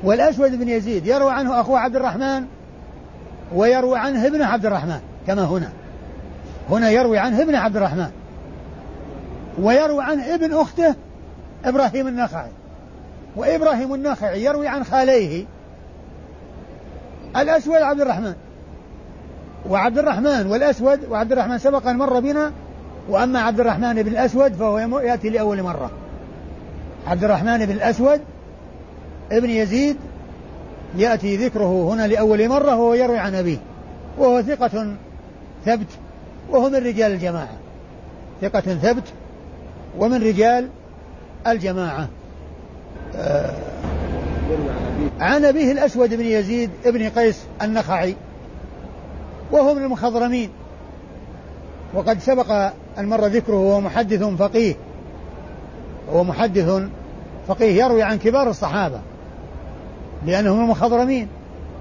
والأسود 0.04 0.58
بن 0.58 0.68
يزيد 0.68 1.06
يروى 1.06 1.32
عنه 1.32 1.60
أخوه 1.60 1.78
عبد 1.78 1.96
الرحمن 1.96 2.44
ويروي 3.54 3.98
عنه 3.98 4.26
ابن 4.26 4.42
عبد 4.42 4.66
الرحمن 4.66 5.00
كما 5.26 5.44
هنا. 5.44 5.72
هنا 6.70 6.90
يروي 6.90 7.18
عنه 7.18 7.42
ابن 7.42 7.54
عبد 7.54 7.76
الرحمن. 7.76 8.10
ويروي 9.58 10.04
عنه 10.04 10.34
ابن 10.34 10.54
أخته 10.54 10.94
إبراهيم 11.64 12.08
النخعي. 12.08 12.50
وإبراهيم 13.36 13.94
النخعي 13.94 14.44
يروي 14.44 14.68
عن 14.68 14.84
خاليه 14.84 15.44
الأسود 17.36 17.76
عبد 17.76 18.00
الرحمن. 18.00 18.34
وعبد 19.70 19.98
الرحمن 19.98 20.46
والأسود 20.46 21.00
وعبد 21.10 21.32
الرحمن 21.32 21.58
سبق 21.58 21.86
أن 21.86 21.96
مر 21.96 22.20
بنا 22.20 22.52
وأما 23.08 23.40
عبد 23.40 23.60
الرحمن 23.60 24.02
بن 24.02 24.12
الأسود 24.12 24.52
فهو 24.52 24.98
يأتي 24.98 25.30
لأول 25.30 25.62
مرة. 25.62 25.90
عبد 27.06 27.24
الرحمن 27.24 27.66
بن 27.66 27.72
الأسود 27.72 28.20
ابن 29.32 29.50
يزيد 29.50 29.96
يأتي 30.96 31.36
ذكره 31.36 31.92
هنا 31.92 32.06
لأول 32.06 32.48
مرة 32.48 32.76
وهو 32.76 32.94
يروي 32.94 33.18
عن 33.18 33.34
أبيه. 33.34 33.58
وهو 34.18 34.42
ثقة 34.42 34.96
ثبت 35.64 35.86
وهو 36.50 36.68
من 36.68 36.76
رجال 36.76 37.12
الجماعة. 37.12 37.56
ثقة 38.42 38.60
ثبت 38.60 39.04
ومن 39.98 40.22
رجال 40.22 40.68
الجماعة. 41.46 42.08
آه 43.16 43.50
عن 45.20 45.44
أبيه 45.44 45.72
الأسود 45.72 46.14
بن 46.14 46.24
يزيد 46.24 46.70
ابن 46.84 47.08
قيس 47.08 47.42
النخعي. 47.62 48.16
وهو 49.52 49.74
من 49.74 49.82
المخضرمين. 49.82 50.50
وقد 51.94 52.18
سبق 52.18 52.50
أن 52.98 53.06
مر 53.08 53.26
ذكره 53.26 53.56
وهو 53.56 53.80
محدث 53.80 54.22
فقيه. 54.22 54.74
هو 56.12 56.24
محدث 56.24 56.82
فقيه 57.48 57.84
يروي 57.84 58.02
عن 58.02 58.18
كبار 58.18 58.50
الصحابة. 58.50 59.00
لأنه 60.26 60.54
من 60.54 60.64
المخضرمين. 60.64 61.28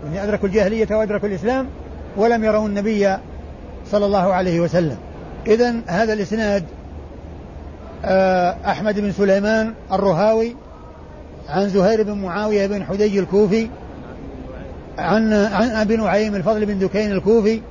يعني 0.06 0.24
أدركوا 0.24 0.48
الجاهلية 0.48 0.96
وأدركوا 0.96 1.28
الإسلام 1.28 1.68
ولم 2.18 2.44
يروا 2.44 2.68
النبي 2.68 3.18
صلى 3.92 4.06
الله 4.06 4.34
عليه 4.34 4.60
وسلم. 4.60 4.98
إذا 5.48 5.76
هذا 5.88 6.14
الإسناد 6.14 6.64
آه، 8.06 8.56
أحمد 8.66 9.00
بن 9.00 9.12
سليمان 9.12 9.74
الرهاوي 9.92 10.56
عن 11.50 11.70
زهير 11.70 12.04
بن 12.04 12.12
معاوية 12.12 12.68
بن 12.68 12.84
حدي 12.84 13.20
الكوفي 13.20 13.70
عن 14.98 15.34
عن 15.34 15.70
أبي 15.70 15.98
نعيم 15.98 16.36
الفضل 16.36 16.66
بن 16.66 16.80
دكين 16.80 17.12
الكوفي 17.12 17.62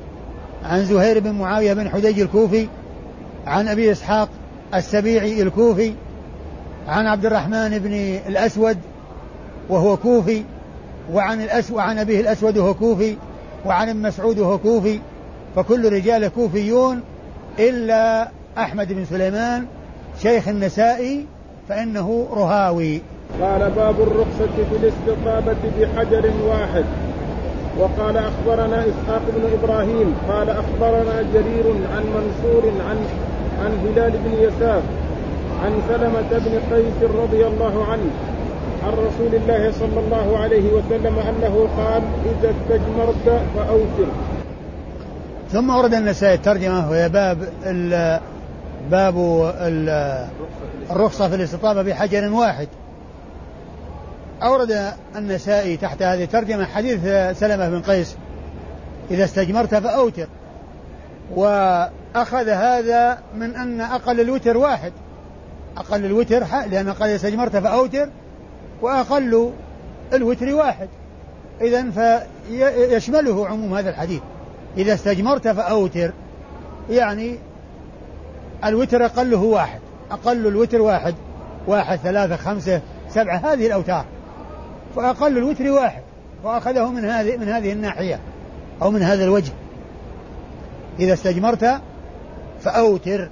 عن 0.65 0.85
زهير 0.85 1.21
بن 1.21 1.31
معاوية 1.31 1.73
بن 1.73 1.89
حدي 1.89 2.23
الكوفي 2.23 2.69
عن 3.47 3.69
أبي 3.69 3.93
إسحاق 3.93 4.29
السبيعي 4.75 5.43
الكوفي 5.43 5.93
عن 6.89 7.07
عبد 7.07 7.27
الرحمن 7.27 7.79
بن 7.79 7.93
الأسود 8.29 8.79
وهو 9.69 9.97
كوفي 9.97 10.43
وعن 11.13 11.43
الاسود 11.43 11.79
عن 11.79 11.99
أبيه 11.99 12.21
الأسود 12.21 12.59
وهو 12.59 12.75
كوفي 12.75 13.17
وعن 13.67 13.89
ابن 13.89 14.03
مسعود 14.03 14.39
وهو 14.39 14.59
كوفي 14.59 15.01
فكل 15.57 15.93
رجاله 15.93 16.29
كوفيون 16.29 17.01
إلا 17.59 18.29
أحمد 18.59 18.93
بن 18.93 19.05
سليمان 19.05 19.67
شيخ 20.23 20.49
النسائي 20.49 21.27
فإنه 21.69 22.29
رهاوي. 22.33 23.03
قال 23.41 23.71
باب 23.71 24.01
الرخصة 24.01 24.65
في 24.71 24.77
الاستطابة 24.77 25.57
بحجر 25.81 26.31
واحد. 26.47 26.85
وقال 27.79 28.17
أخبرنا 28.17 28.81
إسحاق 28.81 29.23
بن 29.37 29.43
إبراهيم 29.59 30.15
قال 30.29 30.51
أخبرنا 30.51 31.23
جرير 31.35 31.65
عن 31.97 32.05
منصور 32.17 32.73
عن 32.89 32.97
عن 33.65 33.71
هلال 33.87 34.11
بن 34.11 34.33
يسار 34.41 34.83
عن 35.65 35.73
سلمة 35.89 36.31
بن 36.31 36.77
قيس 36.77 37.11
رضي 37.23 37.47
الله 37.47 37.85
عنه 37.85 38.11
عن 38.85 38.93
رسول 38.93 39.35
الله 39.35 39.73
صلى 39.73 40.01
الله 40.01 40.39
عليه 40.39 40.73
وسلم 40.73 41.19
أنه 41.19 41.69
قال 41.79 42.03
إذا 42.25 42.51
استجمرت 42.51 43.43
فأوتر. 43.57 44.11
ثم 45.53 45.71
ورد 45.71 45.95
النسائي 45.95 46.35
الترجمة 46.35 46.91
وهي 46.91 47.09
باب 47.09 47.39
باب 48.91 49.15
الرخصة 50.91 51.29
في 51.29 51.35
الاستطابة 51.35 51.83
بحجر 51.83 52.33
واحد. 52.33 52.69
أورد 54.43 54.93
النسائي 55.17 55.77
تحت 55.77 56.03
هذه 56.03 56.25
الترجمة 56.25 56.65
حديث 56.65 57.01
سلمة 57.39 57.69
بن 57.69 57.83
قيس. 57.83 58.17
إذا 59.11 59.25
استجمرت 59.25 59.75
فأوتر. 59.75 60.27
أخذ 62.17 62.49
هذا 62.49 63.19
من 63.35 63.57
أن 63.57 63.81
أقل 63.81 64.21
الوتر 64.21 64.57
واحد. 64.57 64.93
أقل 65.77 66.05
الوتر 66.05 66.45
لأن 66.71 66.93
قال 66.93 67.11
استجمرت 67.11 67.57
فأوتر. 67.57 68.09
وأقل 68.83 69.53
الوتر 70.13 70.55
واحد. 70.55 70.89
إذا 71.61 71.91
فيشمله 71.91 73.47
عموم 73.47 73.75
هذا 73.75 73.91
الحديث. 73.91 74.21
إذا 74.77 74.95
استجمرت 74.95 75.49
فأوتر. 75.49 76.13
يعني 76.91 77.39
الوتر 78.65 79.07
أقله 79.07 79.43
واحد. 79.43 79.81
أقل 80.11 80.47
الوتر 80.47 80.81
واحد. 80.81 81.15
واحد 81.67 81.99
ثلاثة 81.99 82.37
خمسة 82.37 82.81
سبعة 83.09 83.37
هذه 83.37 83.67
الأوتار. 83.67 84.05
فأقل 84.97 85.39
الوتر 85.39 85.71
واحد 85.71 86.03
وأخذه 86.45 86.91
من 86.91 87.05
هذه 87.05 87.37
من 87.37 87.49
هذه 87.49 87.73
الناحية 87.73 88.21
أو 88.83 88.91
من 88.91 89.03
هذا 89.03 89.25
الوجه. 89.25 89.53
إذا 90.99 91.13
استجمرت 91.13 91.81
فأوتر 92.61 93.29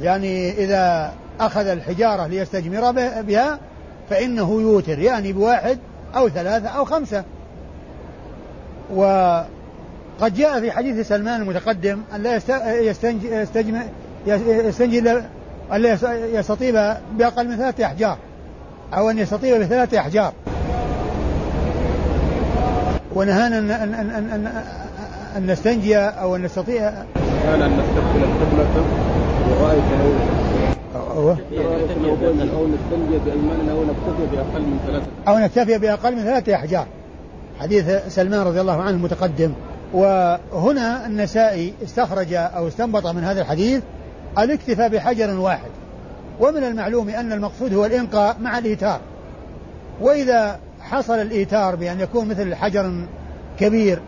يعني 0.00 0.50
إذا 0.50 1.12
أخذ 1.40 1.66
الحجارة 1.66 2.26
ليستجمر 2.26 2.90
بها 3.22 3.58
فإنه 4.10 4.60
يوتر 4.60 4.98
يعني 4.98 5.32
بواحد 5.32 5.78
أو 6.16 6.28
ثلاثة 6.28 6.68
أو 6.68 6.84
خمسة. 6.84 7.24
وقد 8.94 10.34
جاء 10.34 10.60
في 10.60 10.72
حديث 10.72 11.08
سلمان 11.08 11.42
المتقدم 11.42 12.02
أن 12.14 12.22
لا 12.22 12.36
يستنجي 12.80 13.42
أن 15.72 15.80
لا 15.80 15.98
يستطيب 16.12 16.74
بأقل 17.12 17.48
من 17.48 17.56
ثلاثة 17.56 17.84
أحجار 17.84 18.18
أو 18.94 19.10
أن 19.10 19.18
يستطيب 19.18 19.60
بثلاثة 19.60 19.98
أحجار. 19.98 20.32
ونهانا 23.14 23.58
أن, 23.58 23.70
أن, 23.70 23.94
أن, 23.94 24.10
أن, 24.10 24.30
أن, 24.30 24.62
أن 25.36 25.46
نستنجي 25.46 25.96
أو 25.96 26.36
أن 26.36 26.42
نستطيع 26.42 26.90
كان 27.42 27.62
أن 27.62 27.72
نستقبل 27.72 28.22
القبلة. 28.22 28.84
برأيك 29.50 29.84
أو 30.96 31.30
أو 32.56 32.66
نستنجي 32.66 33.18
بأيماننا 33.24 33.72
أو 33.72 33.84
نكتفي 33.84 34.36
بأقل 34.36 34.62
من 34.62 34.78
ثلاثة. 34.86 35.06
أو 35.28 35.38
نكتفي 35.38 35.78
بأقل 35.78 36.16
من 36.16 36.22
ثلاثة 36.22 36.54
أحجار. 36.54 36.86
حديث 37.60 37.90
سلمان 38.08 38.40
رضي 38.40 38.60
الله 38.60 38.82
عنه 38.82 38.90
المتقدم 38.90 39.52
وهنا 39.92 41.06
النسائي 41.06 41.74
استخرج 41.82 42.34
أو 42.34 42.68
استنبط 42.68 43.06
من 43.06 43.24
هذا 43.24 43.40
الحديث 43.40 43.82
الاكتفاء 44.38 44.88
بحجر 44.88 45.40
واحد. 45.40 45.70
ومن 46.40 46.64
المعلوم 46.64 47.08
أن 47.08 47.32
المقصود 47.32 47.74
هو 47.74 47.84
الإنقاء 47.84 48.36
مع 48.40 48.58
الإيتار 48.58 49.00
وإذا 50.00 50.58
حصل 50.90 51.14
الإيتار 51.14 51.74
بأن 51.76 52.00
يكون 52.00 52.28
مثل 52.28 52.54
حجر 52.54 53.06
كبير 53.60 53.98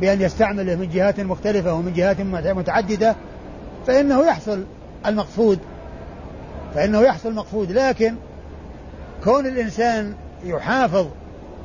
بأن 0.00 0.20
يستعمله 0.20 0.74
من 0.74 0.88
جهات 0.88 1.20
مختلفة 1.20 1.74
ومن 1.74 1.92
جهات 1.92 2.20
متعددة 2.20 3.16
فإنه 3.86 4.24
يحصل 4.26 4.64
المقصود 5.06 5.58
فإنه 6.74 7.00
يحصل 7.00 7.28
المقصود. 7.28 7.72
لكن 7.72 8.14
كون 9.24 9.46
الإنسان 9.46 10.14
يحافظ 10.44 11.06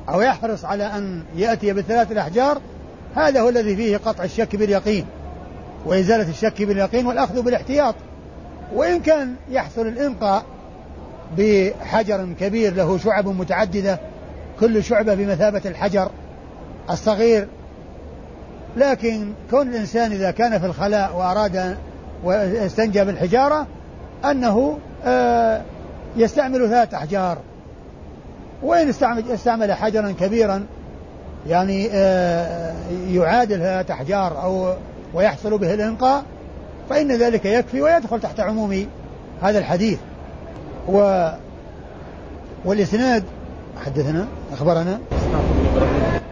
أو 0.10 0.22
يحرص 0.22 0.66
على 0.66 0.84
أن 0.84 1.24
يأتي 1.36 1.74
بالثلاث 1.74 2.12
الأحجار 2.12 2.62
هذا 3.16 3.42
هو 3.42 3.50
الذي 3.50 3.76
فيه 3.76 3.98
قطع 3.98 4.24
الشك 4.24 4.56
باليقين 4.56 5.06
وإزالة 5.86 6.30
الشك 6.30 6.62
باليقين 6.62 7.06
والأخذ 7.06 7.42
بالاحتياط. 7.42 7.96
وإن 8.74 9.00
كان 9.00 9.36
يحصل 9.50 9.88
الإنقاء 9.88 10.46
بحجر 11.38 12.28
كبير 12.40 12.74
له 12.74 12.98
شعب 12.98 13.28
متعددة 13.28 14.00
كل 14.60 14.84
شعبة 14.84 15.14
بمثابة 15.14 15.62
الحجر 15.66 16.12
الصغير. 16.90 17.48
لكن 18.78 19.34
كون 19.52 19.68
الإنسان 19.68 20.12
إذا 20.12 20.32
كان 20.32 20.60
في 20.60 20.66
الخلاء 20.66 21.16
وأراد 21.16 21.78
واستنجى 22.24 23.06
بالحجارة 23.06 23.68
أنه 24.26 24.78
آه، 25.06 25.62
يستعمل 26.18 26.70
ثلاث 26.70 26.94
أحجار. 26.94 27.38
وإن 28.64 28.90
استعمل, 29.34 29.74
حجرا 29.74 30.12
كبيرا 30.20 30.66
يعني 31.48 31.90
آه، 31.94 32.74
يعادل 33.12 33.58
ثلاث 33.58 33.92
أحجار 33.92 34.44
أو 34.44 34.74
ويحصل 35.14 35.58
به 35.58 35.74
الإنقاء 35.74 36.24
فإن 36.90 37.12
ذلك 37.12 37.46
يكفي 37.46 37.82
ويدخل 37.82 38.20
تحت 38.22 38.40
عموم 38.40 38.88
هذا 39.42 39.60
الحديث. 39.60 40.00
و 40.88 41.30
والإسناد 42.66 43.24
حدثنا 43.86 44.28
أخبرنا؟ 44.54 45.00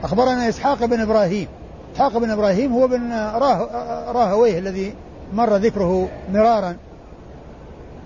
أخبرنا 0.04 0.50
إسحاق 0.50 0.86
بن 0.86 1.00
إبراهيم. 1.00 1.48
إسحاق 1.96 2.18
بن 2.18 2.30
إبراهيم 2.30 2.74
هو 2.74 2.88
بن 2.88 3.12
راه 3.14 3.68
راهويه 4.12 4.60
الذي 4.60 4.94
مر 5.34 5.56
ذكره 5.56 6.10
مرارا 6.34 6.76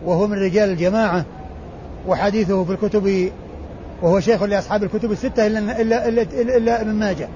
وهو 0.06 0.28
من 0.28 0.38
رجال 0.38 0.70
الجماعة 0.70 1.26
وحديثه 2.08 2.64
في 2.64 2.72
الكتب 2.72 3.32
وهو 4.02 4.20
شيخ 4.20 4.44
لأصحاب 4.44 4.84
الكتب 4.84 5.12
الستة 5.12 5.48
إلا 5.48 5.82
إلا 5.82 6.08
إلا, 6.08 6.22
إلا, 6.58 6.82
ابن 6.82 6.94
ماجه 6.94 7.28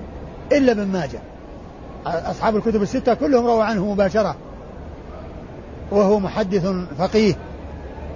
إلا 0.51 0.71
ابن 0.71 0.87
ماجه. 0.87 1.19
أصحاب 2.05 2.55
الكتب 2.55 2.81
الستة 2.81 3.13
كلهم 3.13 3.45
رووا 3.45 3.63
عنه 3.63 3.93
مباشرة 3.93 4.35
وهو 5.91 6.19
محدث 6.19 6.67
فقيه. 6.97 7.35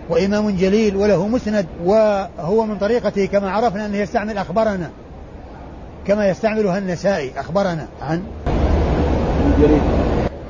وإمام 0.09 0.49
جليل 0.49 0.95
وله 0.95 1.27
مسند 1.27 1.65
وهو 1.85 2.65
من 2.65 2.77
طريقته 2.77 3.25
كما 3.25 3.51
عرفنا 3.51 3.85
أنه 3.85 3.97
يستعمل 3.97 4.37
أخبرنا 4.37 4.89
كما 6.07 6.29
يستعملها 6.29 6.77
النسائي 6.77 7.31
أخبرنا 7.37 7.87
عن 8.01 8.23
جرير. 9.61 9.81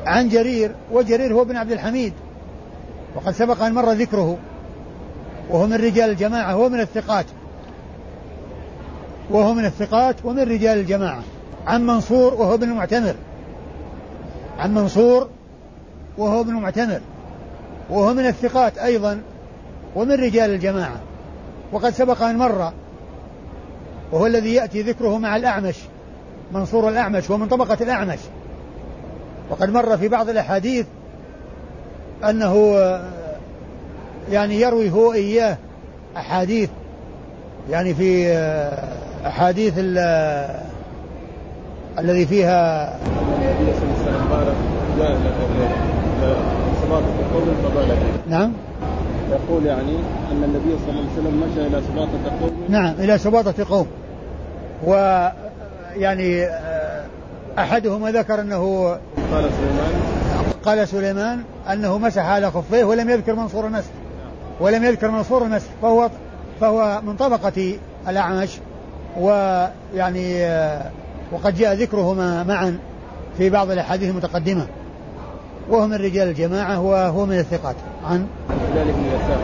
عن 0.05 0.29
جرير 0.29 0.71
وجرير 0.91 1.33
هو 1.33 1.43
بن 1.43 1.55
عبد 1.55 1.71
الحميد. 1.71 2.13
وقد 3.15 3.33
سبق 3.33 3.63
أن 3.63 3.73
مر 3.73 3.91
ذكره. 3.91 4.37
وهو 5.49 5.67
من 5.67 5.73
رجال 5.73 6.09
الجماعة 6.09 6.51
هو 6.51 6.69
من 6.69 6.79
الثقات. 6.79 7.25
وهو 9.31 9.53
من 9.53 9.65
الثقات 9.65 10.15
ومن 10.23 10.39
رجال 10.39 10.77
الجماعة. 10.77 11.23
عن 11.67 11.85
منصور 11.85 12.33
وهو 12.33 12.53
ابن 12.53 12.69
المعتمر. 12.69 13.15
عن 14.59 14.73
منصور 14.73 15.29
وهو 16.17 16.41
ابن 16.41 16.53
معتمر 16.53 16.99
وهو 17.89 18.13
من 18.13 18.25
الثقات 18.25 18.77
أيضا. 18.77 19.21
ومن 19.95 20.11
رجال 20.11 20.49
الجماعة. 20.49 20.99
وقد 21.71 21.89
سبق 21.89 22.23
أن 22.23 22.37
مر 22.37 22.71
وهو 24.11 24.25
الذي 24.25 24.53
يأتي 24.53 24.81
ذكره 24.81 25.17
مع 25.17 25.35
الأعمش 25.35 25.75
منصور 26.53 26.89
الأعمش 26.89 27.29
ومن 27.29 27.47
طبقة 27.47 27.77
الأعمش. 27.81 28.19
وقد 29.49 29.69
مر 29.69 29.97
في 29.97 30.07
بعض 30.07 30.29
الأحاديث 30.29 30.85
أنه 32.29 32.79
يعني 34.31 34.61
يروي 34.61 34.91
هو 34.91 35.13
إياه 35.13 35.57
أحاديث. 36.17 36.69
يعني 37.69 37.93
في 37.93 38.33
أحاديث 39.25 39.73
الذي 41.99 42.25
فيها 42.25 42.93
نعم. 48.29 48.53
يقول 49.31 49.65
يعني 49.65 49.95
أن 50.31 50.43
النبي 50.43 50.77
صلى 50.85 50.91
الله 50.91 51.01
عليه 51.01 51.21
وسلم 51.21 51.43
مشى 51.51 51.67
إلى 51.67 51.81
سباطة 51.87 52.39
قوم 52.41 52.65
نعم 52.69 52.93
إلى 52.99 53.17
سباطة 53.17 53.65
قوم. 53.69 53.87
ويعني 54.85 56.43
آه، 56.43 57.05
أحدهم 57.59 58.07
ذكر 58.07 58.41
أنه 58.41 58.89
قال 59.31 59.49
سليمان. 59.51 59.91
قال 60.65 60.87
سليمان 60.87 61.43
أنه 61.71 61.97
مسح 61.97 62.25
على 62.25 62.51
خفيه 62.51 62.83
ولم 62.83 63.09
يذكر 63.09 63.35
منصور 63.35 63.65
المسح 63.67 63.89
ولم 64.59 64.83
يذكر 64.83 65.11
منصور 65.11 65.43
المسح 65.43 65.67
فهو 65.81 66.09
فهو 66.61 67.01
من 67.03 67.15
طبقة 67.15 67.73
الأعمش. 68.07 68.49
ويعني 69.19 70.45
وقد 71.31 71.55
جاء 71.55 71.73
ذكرهما 71.73 72.43
معا 72.43 72.77
في 73.37 73.49
بعض 73.49 73.71
الأحاديث 73.71 74.09
المتقدمة. 74.09 74.67
وهو 75.69 75.87
من 75.87 75.93
رجال 75.93 76.27
الجماعة 76.27 76.79
وهو 76.81 77.25
من 77.25 77.39
الثقات. 77.39 77.75
عن 78.05 78.27
هلال 78.49 78.93
بن 78.93 79.05
يساف. 79.05 79.39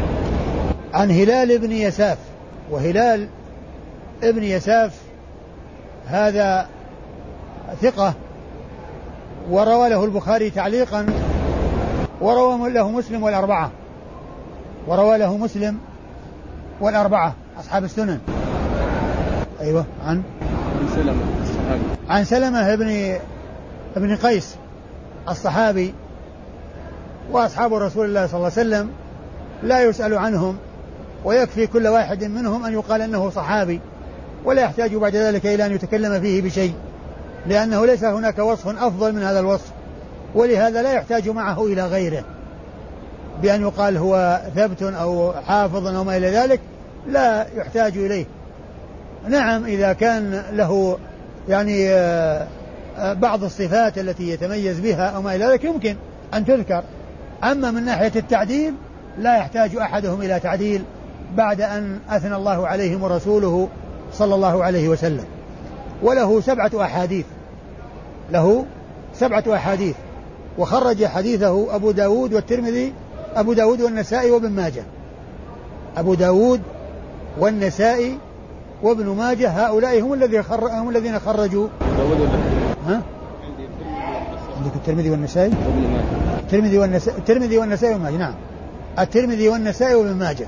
عن 0.94 1.12
هلال 1.12 1.60
بن 1.60 1.72
يساف. 1.72 2.18
وهلال 2.72 3.28
ابن 4.24 4.44
يساف 4.44 5.02
هذا 6.08 6.68
ثقة 7.82 8.14
وروى 9.50 9.90
له 9.90 10.06
البخاري 10.06 10.50
تعليقا 10.50 11.06
وروى 12.22 12.70
له 12.70 12.92
مسلم 12.92 13.24
والأربعة. 13.24 13.72
وروى 14.88 15.18
له 15.18 15.38
مسلم 15.38 15.78
والأربعة 16.82 17.34
أصحاب 17.60 17.84
السنن. 17.84 18.20
أيوة 19.62 19.86
عن 20.06 20.24
عن 20.42 20.88
سلمة 20.96 21.24
الصحابي. 21.44 21.82
عن 22.10 22.24
سلمة 22.24 22.76
بن 22.76 23.18
ابن 23.96 24.16
قيس 24.16 24.56
الصحابي. 25.30 25.94
وأصحاب 27.32 27.74
رسول 27.74 28.06
الله 28.06 28.28
صلى 28.28 28.38
الله 28.38 28.52
عليه 28.58 28.70
وسلم 28.70 28.90
لا 29.64 29.84
يسأل 29.84 30.18
عنهم 30.18 30.58
ويكفي 31.26 31.68
كل 31.68 31.88
واحد 31.88 32.24
منهم 32.24 32.66
أن 32.66 32.74
يقال 32.74 33.02
أنه 33.02 33.30
صحابي 33.30 33.82
ولا 34.46 34.62
يحتاج 34.62 34.96
بعد 34.96 35.16
ذلك 35.16 35.46
إلى 35.46 35.66
أن 35.66 35.72
يتكلم 35.72 36.22
فيه 36.22 36.42
بشيء 36.42 36.74
لأنه 37.48 37.86
ليس 37.86 38.04
هناك 38.04 38.40
وصف 38.40 38.68
أفضل 38.68 39.14
من 39.14 39.24
هذا 39.24 39.40
الوصف 39.40 39.72
ولهذا 40.36 40.82
لا 40.82 40.94
يحتاج 40.94 41.30
معه 41.30 41.66
إلى 41.66 41.86
غيره 41.86 42.24
بأن 43.42 43.62
يقال 43.62 43.98
هو 43.98 44.42
ثبت 44.56 44.84
أو 44.84 45.34
حافظ 45.34 45.88
أو 45.88 46.04
ما 46.04 46.18
إلى 46.18 46.28
ذلك 46.28 46.60
لا 47.08 47.48
يحتاج 47.56 47.98
إليه. 47.98 48.26
نعم 49.28 49.66
إذا 49.66 49.94
كان 49.94 50.44
له 50.54 50.98
يعني 51.50 51.90
آه، 51.90 52.48
آه، 52.98 53.14
بعض 53.14 53.44
الصفات 53.44 53.98
التي 53.98 54.30
يتميز 54.30 54.80
بها 54.80 55.10
أو 55.10 55.22
ما 55.22 55.36
إلى 55.36 55.46
ذلك 55.46 55.64
يمكن 55.64 55.96
أن 56.34 56.46
تذكر. 56.46 56.84
أما 57.44 57.72
من 57.72 57.86
ناحية 57.86 58.12
التعديل 58.16 58.74
لا 59.20 59.38
يحتاج 59.38 59.76
أحدهم 59.76 60.22
إلى 60.22 60.40
تعديل 60.40 60.84
بعد 61.36 61.62
أن 61.62 62.00
أثنى 62.10 62.36
الله 62.36 62.68
عليهم 62.68 63.04
ورسوله 63.04 63.68
صلى 64.14 64.36
الله 64.36 64.64
عليه 64.64 64.90
وسلم. 64.90 65.26
وله 66.04 66.42
سبعة 66.42 66.72
أحاديث. 66.82 67.26
له 68.32 68.66
سبعة 69.14 69.44
أحاديث. 69.54 69.96
وخرج 70.58 71.06
حديثه 71.06 71.76
أبو 71.76 71.92
داود 71.92 72.34
والترمذي 72.34 72.94
أبو 73.36 73.54
داود 73.54 73.82
والنسائي 73.82 74.32
وابن 74.32 74.50
ماجه. 74.50 74.84
أبو 75.98 76.14
داود 76.14 76.62
والنسائي 77.40 78.18
وابن 78.84 79.06
ماجه 79.06 79.50
هؤلاء 79.50 80.02
هم 80.02 80.14
الذين 80.14 80.44
هم 80.52 80.90
الذين 80.90 81.20
خرجوا. 81.20 81.68
داود 81.98 82.30
ها؟ 82.88 83.02
عندك 84.58 84.76
الترمذي 84.76 85.10
والنسائي. 85.10 85.52
الترمذي 86.46 86.78
والنسائي 86.78 87.18
الترمذي 87.18 87.58
والنسائي 87.58 87.94
وابن 87.94 88.04
ماجه 88.04 88.18
نعم. 88.18 88.34
الترمذي 89.00 89.50
والنسائي 89.50 89.96
وابن 89.96 90.14
ماجه. 90.14 90.48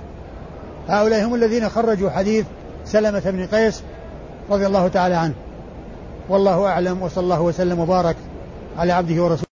هؤلاء 0.88 1.26
هم 1.26 1.36
الذين 1.36 1.70
خرجوا 1.70 2.10
حديث 2.10 2.46
سلمة 2.86 3.20
بن 3.26 3.46
قيس 3.46 3.84
رضي 4.50 4.68
الله 4.68 4.88
تعالى 4.88 5.16
عنه. 5.16 5.34
والله 6.30 6.66
أعلم 6.66 7.02
وصلى 7.02 7.24
الله 7.24 7.42
وسلم 7.42 7.80
وبارك 7.80 8.16
على 8.78 8.94
عبده 8.94 9.24
ورسوله. 9.24 9.47